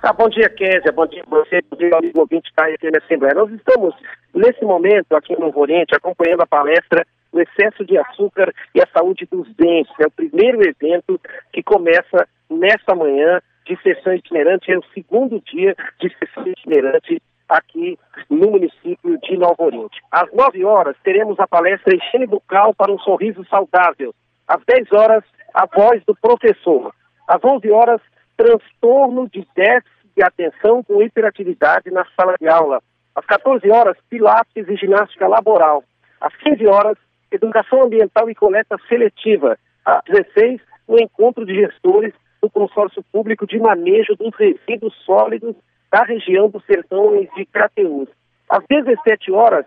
[0.00, 0.92] Ah, bom dia, Kézia.
[0.92, 3.34] Bom dia você, bom dia, amigo ouvinte da FM Assembleia.
[3.34, 3.92] Nós estamos,
[4.32, 8.86] nesse momento, aqui no Novo Oriente, acompanhando a palestra o excesso de açúcar e a
[8.94, 9.92] saúde dos dentes.
[9.98, 11.20] É o primeiro evento
[11.52, 17.98] que começa nesta manhã de sessão itinerante, é o segundo dia de sessão itinerante aqui
[18.30, 20.00] no município de Novo Oriente.
[20.12, 24.14] Às 9 horas, teremos a palestra Higiene Bucal para um Sorriso Saudável.
[24.46, 26.94] Às 10 horas, a voz do professor.
[27.26, 28.00] Às 11 horas,
[28.38, 32.80] transtorno de déficit de atenção com hiperatividade na sala de aula.
[33.14, 35.82] Às 14 horas, pilates e ginástica laboral.
[36.20, 36.96] Às 15 horas,
[37.32, 39.58] educação ambiental e coleta seletiva.
[39.84, 45.56] Às 16, o encontro de gestores do consórcio público de manejo dos resíduos sólidos
[45.90, 48.08] da região do Sertão e de Crateús.
[48.48, 49.66] Às 17 horas,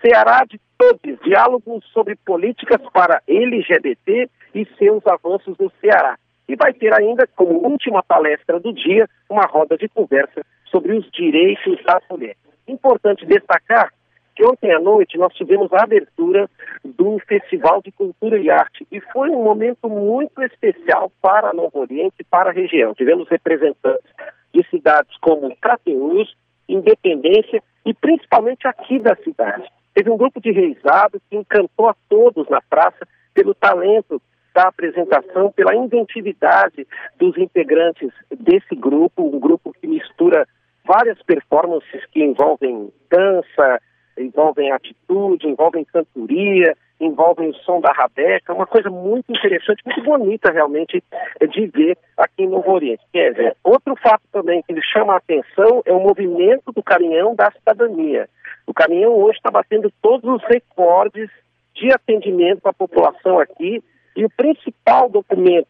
[0.00, 6.16] Ceará de Todos, diálogos sobre políticas para LGBT e seus avanços no Ceará.
[6.48, 11.08] E vai ter ainda, como última palestra do dia, uma roda de conversa sobre os
[11.10, 12.36] direitos das mulheres.
[12.66, 13.90] Importante destacar
[14.34, 16.48] que ontem à noite nós tivemos a abertura
[16.84, 22.16] do Festival de Cultura e Arte e foi um momento muito especial para Novo Oriente
[22.20, 22.94] e para a região.
[22.94, 24.10] Tivemos representantes
[24.52, 26.34] de cidades como Crateús,
[26.68, 29.68] Independência e principalmente aqui da cidade.
[29.94, 34.22] Teve um grupo de reisados que encantou a todos na praça pelo talento
[34.54, 36.86] da apresentação, pela inventividade
[37.18, 40.46] dos integrantes desse grupo, um grupo que mistura
[40.84, 43.80] várias performances que envolvem dança,
[44.18, 50.52] envolvem atitude, envolvem cantoria, envolvem o som da rabeca, uma coisa muito interessante, muito bonita
[50.52, 51.02] realmente
[51.50, 53.02] de ver aqui em Novo Oriente.
[53.12, 57.50] Quer dizer, outro fato também que chama a atenção é o movimento do caminhão da
[57.50, 58.28] cidadania.
[58.66, 61.28] O caminhão hoje está batendo todos os recordes
[61.74, 63.82] de atendimento à população aqui
[64.16, 65.68] e o principal documento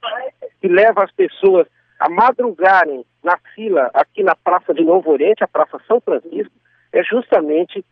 [0.60, 1.66] que leva as pessoas
[1.98, 6.52] a madrugarem na fila aqui na Praça de Novo Oriente, a Praça São Francisco,
[6.92, 7.84] é justamente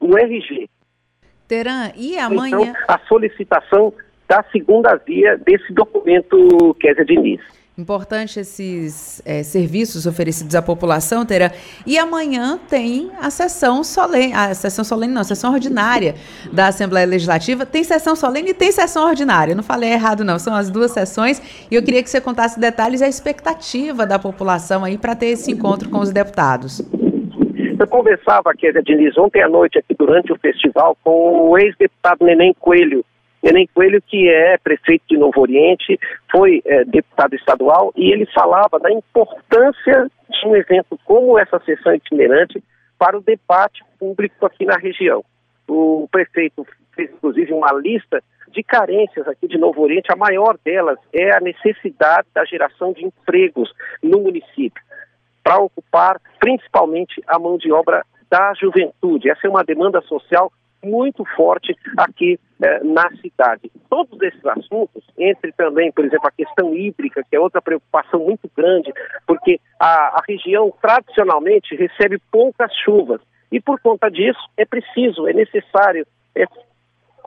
[0.00, 0.68] o RG.
[1.46, 2.60] Teran, e amanhã?
[2.60, 3.92] Então, a solicitação
[4.28, 7.40] da segunda via desse documento Kézia Diniz.
[7.78, 11.52] Importante esses é, serviços oferecidos à população, Terá.
[11.86, 16.16] E amanhã tem a sessão solene, a sessão solene não, a sessão ordinária
[16.52, 17.64] da Assembleia Legislativa.
[17.64, 19.54] Tem sessão solene e tem sessão ordinária.
[19.54, 20.40] Não falei errado, não.
[20.40, 21.40] São as duas sessões.
[21.70, 25.26] E eu queria que você contasse detalhes e a expectativa da população aí para ter
[25.26, 26.82] esse encontro com os deputados.
[27.78, 32.52] Eu conversava, Kézia Diniz, ontem à noite aqui durante o festival com o ex-deputado Neném
[32.58, 33.04] Coelho,
[33.42, 35.98] Neném Coelho, que é prefeito de Novo Oriente,
[36.30, 41.94] foi é, deputado estadual, e ele falava da importância de um evento como essa sessão
[41.94, 42.62] itinerante
[42.98, 45.24] para o debate público aqui na região.
[45.68, 50.12] O prefeito fez, inclusive, uma lista de carências aqui de Novo Oriente.
[50.12, 53.72] A maior delas é a necessidade da geração de empregos
[54.02, 54.82] no município,
[55.44, 59.30] para ocupar principalmente a mão de obra da juventude.
[59.30, 63.70] Essa é uma demanda social muito forte aqui eh, na cidade.
[63.88, 68.50] Todos esses assuntos, entre também, por exemplo, a questão hídrica, que é outra preocupação muito
[68.56, 68.92] grande,
[69.26, 73.20] porque a, a região tradicionalmente recebe poucas chuvas.
[73.50, 76.44] E por conta disso, é preciso, é necessário, é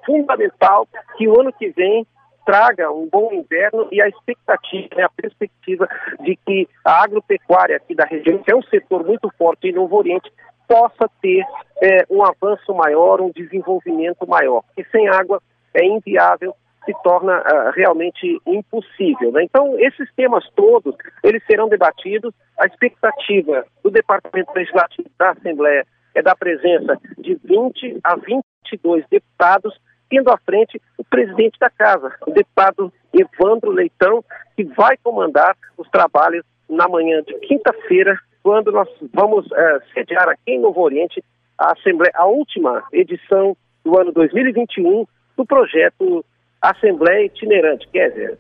[0.06, 0.88] fundamental
[1.18, 2.06] que o ano que vem
[2.46, 5.88] traga um bom inverno e a expectativa, né, a perspectiva
[6.22, 9.96] de que a agropecuária aqui da região, que é um setor muito forte em Novo
[9.96, 10.32] Oriente,
[10.72, 11.44] possa ter
[11.84, 14.64] é, um avanço maior, um desenvolvimento maior.
[14.64, 15.42] Porque sem água
[15.74, 16.56] é inviável,
[16.86, 19.34] se torna uh, realmente impossível.
[19.34, 19.44] Né?
[19.44, 22.34] Então, esses temas todos, eles serão debatidos.
[22.58, 29.78] A expectativa do Departamento Legislativo da Assembleia é da presença de 20 a 22 deputados,
[30.10, 34.24] tendo à frente o presidente da Casa, o deputado Evandro Leitão,
[34.56, 40.52] que vai comandar os trabalhos na manhã de quinta-feira quando nós vamos é, sediar aqui
[40.52, 41.24] em Novo Oriente
[41.58, 45.06] a, Assembleia, a última edição do ano 2021
[45.38, 46.26] do projeto
[46.62, 47.88] Assembleia Itinerante.
[47.88, 48.38] Kézia.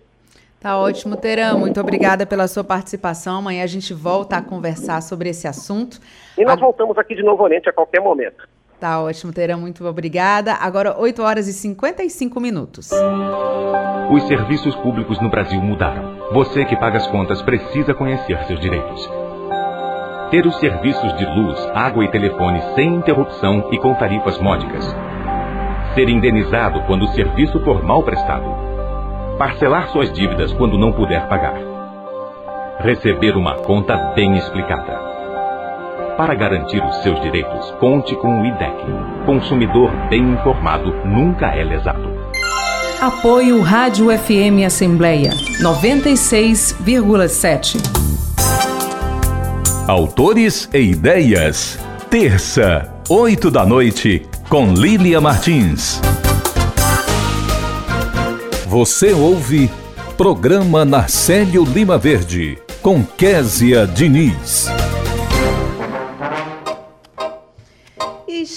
[0.59, 1.57] Tá ótimo, Terão.
[1.57, 3.39] Muito obrigada pela sua participação.
[3.39, 5.99] Amanhã a gente volta a conversar sobre esse assunto.
[6.37, 6.61] E nós a...
[6.61, 8.47] voltamos aqui de Novo Oriente a qualquer momento.
[8.79, 9.59] Tá ótimo, Terão.
[9.59, 10.53] Muito obrigada.
[10.53, 12.89] Agora, 8 horas e 55 minutos.
[14.11, 16.31] Os serviços públicos no Brasil mudaram.
[16.31, 19.20] Você que paga as contas precisa conhecer seus direitos
[20.31, 24.95] ter os serviços de luz, água e telefone sem interrupção e com tarifas módicas.
[25.93, 28.45] Ser indenizado quando o serviço for mal prestado.
[29.37, 31.55] Parcelar suas dívidas quando não puder pagar.
[32.79, 35.11] Receber uma conta bem explicada.
[36.15, 38.85] Para garantir os seus direitos, conte com o IDEC.
[39.25, 42.09] Consumidor bem informado nunca é lesado.
[43.01, 48.30] Apoio Rádio FM Assembleia 96,7.
[49.87, 51.77] Autores e Ideias.
[52.09, 55.99] Terça, 8 da noite, com Lília Martins.
[58.67, 59.69] Você ouve
[60.15, 64.67] Programa Narcélio Lima Verde, com Késia Diniz.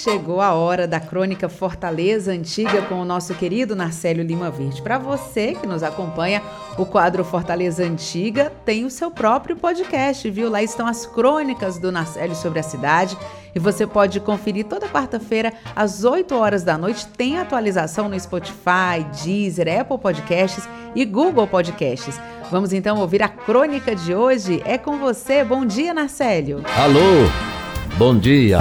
[0.05, 4.83] Chegou a hora da crônica Fortaleza Antiga com o nosso querido Narcélio Lima Verde.
[4.83, 6.43] Para você que nos acompanha,
[6.77, 10.51] o quadro Fortaleza Antiga tem o seu próprio podcast, viu?
[10.51, 13.17] Lá estão as crônicas do Narcélio sobre a cidade
[13.55, 17.07] e você pode conferir toda quarta-feira às 8 horas da noite.
[17.07, 22.21] Tem atualização no Spotify, Deezer, Apple Podcasts e Google Podcasts.
[22.51, 24.63] Vamos então ouvir a crônica de hoje.
[24.67, 25.43] É com você.
[25.43, 26.63] Bom dia, Narcélio.
[26.77, 27.54] Alô.
[27.97, 28.59] Bom dia.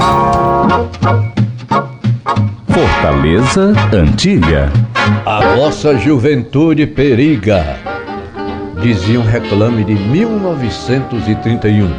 [2.67, 4.71] Fortaleza Antiga.
[5.25, 7.79] A nossa juventude periga.
[8.79, 11.89] Dizia um reclame de 1931.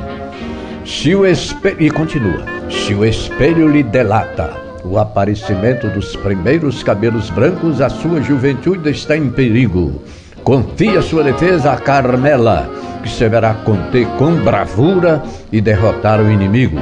[0.86, 1.82] Se o espelho.
[1.82, 2.44] E continua.
[2.70, 4.52] Se o espelho lhe delata
[4.84, 10.00] o aparecimento dos primeiros cabelos brancos, a sua juventude está em perigo.
[10.44, 12.68] Confia sua defesa a Carmela,
[13.02, 16.78] que saberá conter com bravura e derrotar o inimigo.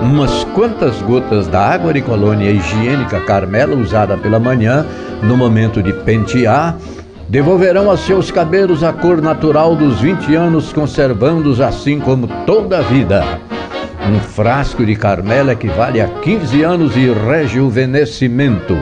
[0.00, 4.86] Umas quantas gotas da água de colônia higiênica Carmela usada pela manhã,
[5.22, 6.78] no momento de pentear,
[7.28, 12.82] devolverão a seus cabelos a cor natural dos 20 anos, conservando-os assim como toda a
[12.82, 13.22] vida.
[14.06, 18.76] Um frasco de Carmela equivale a 15 anos de rejuvenescimento.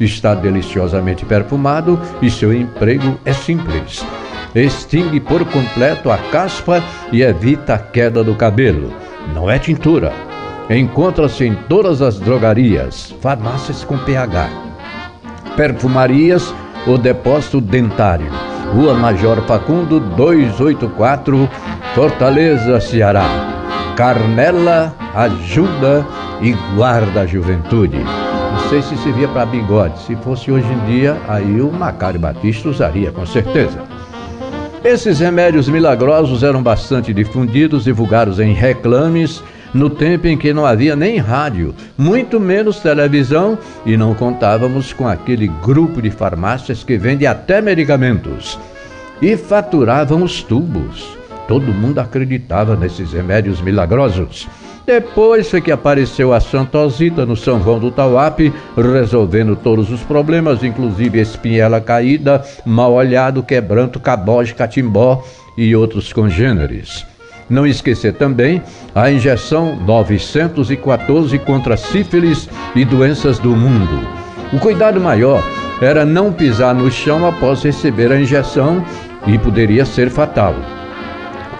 [0.00, 4.04] Está deliciosamente perfumado e seu emprego é simples.
[4.54, 8.92] Extingue por completo a caspa e evita a queda do cabelo.
[9.32, 10.12] Não é tintura
[10.70, 14.48] Encontra-se em todas as drogarias, farmácias com PH,
[15.56, 16.54] perfumarias
[16.86, 18.30] ou depósito dentário.
[18.72, 21.48] Rua Major Facundo 284,
[21.94, 23.53] Fortaleza, Ceará.
[23.96, 26.04] Carmela ajuda
[26.42, 27.98] e guarda a juventude.
[27.98, 30.00] Não sei se servia para bigode.
[30.02, 33.82] Se fosse hoje em dia, aí o Macário Batista usaria, com certeza.
[34.82, 39.42] Esses remédios milagrosos eram bastante difundidos, divulgados em reclames,
[39.72, 45.06] no tempo em que não havia nem rádio, muito menos televisão e não contávamos com
[45.06, 48.58] aquele grupo de farmácias que vende até medicamentos.
[49.22, 51.16] E faturavam os tubos.
[51.46, 54.48] Todo mundo acreditava nesses remédios milagrosos.
[54.86, 60.62] Depois foi que apareceu a Santosita no São João do Tauape, resolvendo todos os problemas,
[60.62, 65.24] inclusive espinhela caída, mal olhado, quebranto, caboge, catimbó
[65.56, 67.06] e outros congêneres.
[67.48, 68.62] Não esquecer também
[68.94, 74.06] a injeção 914 contra sífilis e doenças do mundo.
[74.52, 75.42] O cuidado maior
[75.80, 78.84] era não pisar no chão após receber a injeção
[79.26, 80.54] e poderia ser fatal.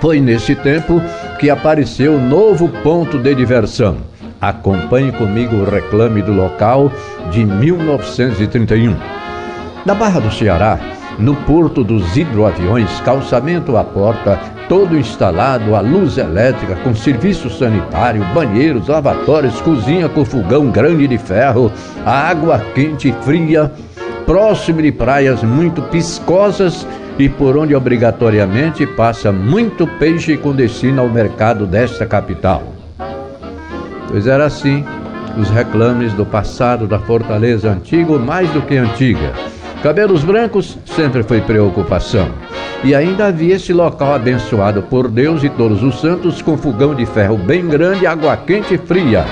[0.00, 1.00] Foi nesse tempo
[1.38, 3.96] que apareceu novo ponto de diversão.
[4.40, 6.92] Acompanhe comigo o reclame do local
[7.30, 8.94] de 1931.
[9.86, 10.78] Na Barra do Ceará,
[11.18, 14.38] no porto dos hidroaviões, calçamento à porta,
[14.68, 21.18] todo instalado, a luz elétrica com serviço sanitário, banheiros, lavatórios, cozinha com fogão grande de
[21.18, 21.70] ferro,
[22.04, 23.70] água quente e fria,
[24.26, 26.86] próximo de praias muito piscosas
[27.18, 32.62] e por onde obrigatoriamente passa muito peixe com destino ao mercado desta capital.
[34.08, 34.84] Pois era assim
[35.38, 39.32] os reclames do passado da fortaleza antiga, mais do que antiga.
[39.82, 42.30] Cabelos brancos sempre foi preocupação.
[42.82, 47.06] E ainda havia esse local abençoado por Deus e todos os santos com fogão de
[47.06, 49.24] ferro bem grande, água quente e fria.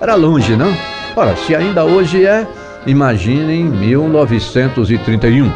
[0.00, 0.74] Era longe, não?
[1.16, 2.46] Ora, se ainda hoje é,
[2.86, 5.50] imaginem 1931.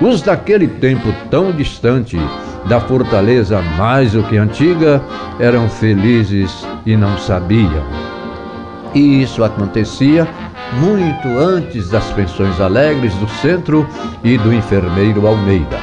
[0.00, 2.18] Os daquele tempo tão distante
[2.66, 5.02] da fortaleza mais do que antiga
[5.38, 7.84] eram felizes e não sabiam.
[8.94, 10.26] E isso acontecia
[10.74, 13.86] muito antes das pensões alegres do centro
[14.22, 15.78] e do enfermeiro Almeida.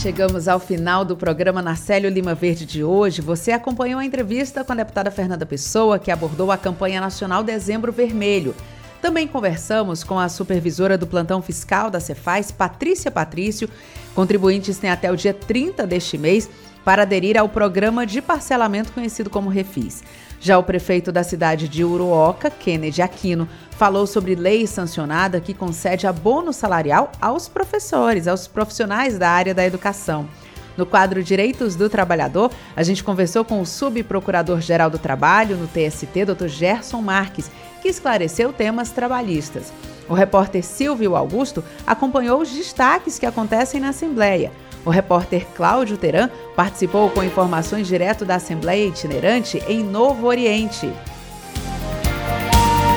[0.00, 3.20] Chegamos ao final do programa Narcélio Lima Verde de hoje.
[3.20, 7.90] Você acompanhou a entrevista com a deputada Fernanda Pessoa, que abordou a campanha nacional Dezembro
[7.90, 8.54] Vermelho.
[9.02, 13.68] Também conversamos com a supervisora do plantão fiscal da Cefaz, Patrícia Patrício.
[14.14, 16.48] Contribuintes têm até o dia 30 deste mês
[16.84, 20.04] para aderir ao programa de parcelamento conhecido como Refis.
[20.40, 26.06] Já o prefeito da cidade de Uruoca, Kennedy Aquino, falou sobre lei sancionada que concede
[26.06, 30.28] abono salarial aos professores, aos profissionais da área da educação.
[30.76, 36.24] No quadro Direitos do Trabalhador, a gente conversou com o subprocurador-geral do Trabalho no TST,
[36.24, 36.46] Dr.
[36.46, 37.50] Gerson Marques,
[37.82, 39.72] que esclareceu temas trabalhistas.
[40.08, 44.52] O repórter Silvio Augusto acompanhou os destaques que acontecem na Assembleia.
[44.88, 50.90] O repórter Cláudio Teran participou com informações direto da Assembleia Itinerante em Novo Oriente.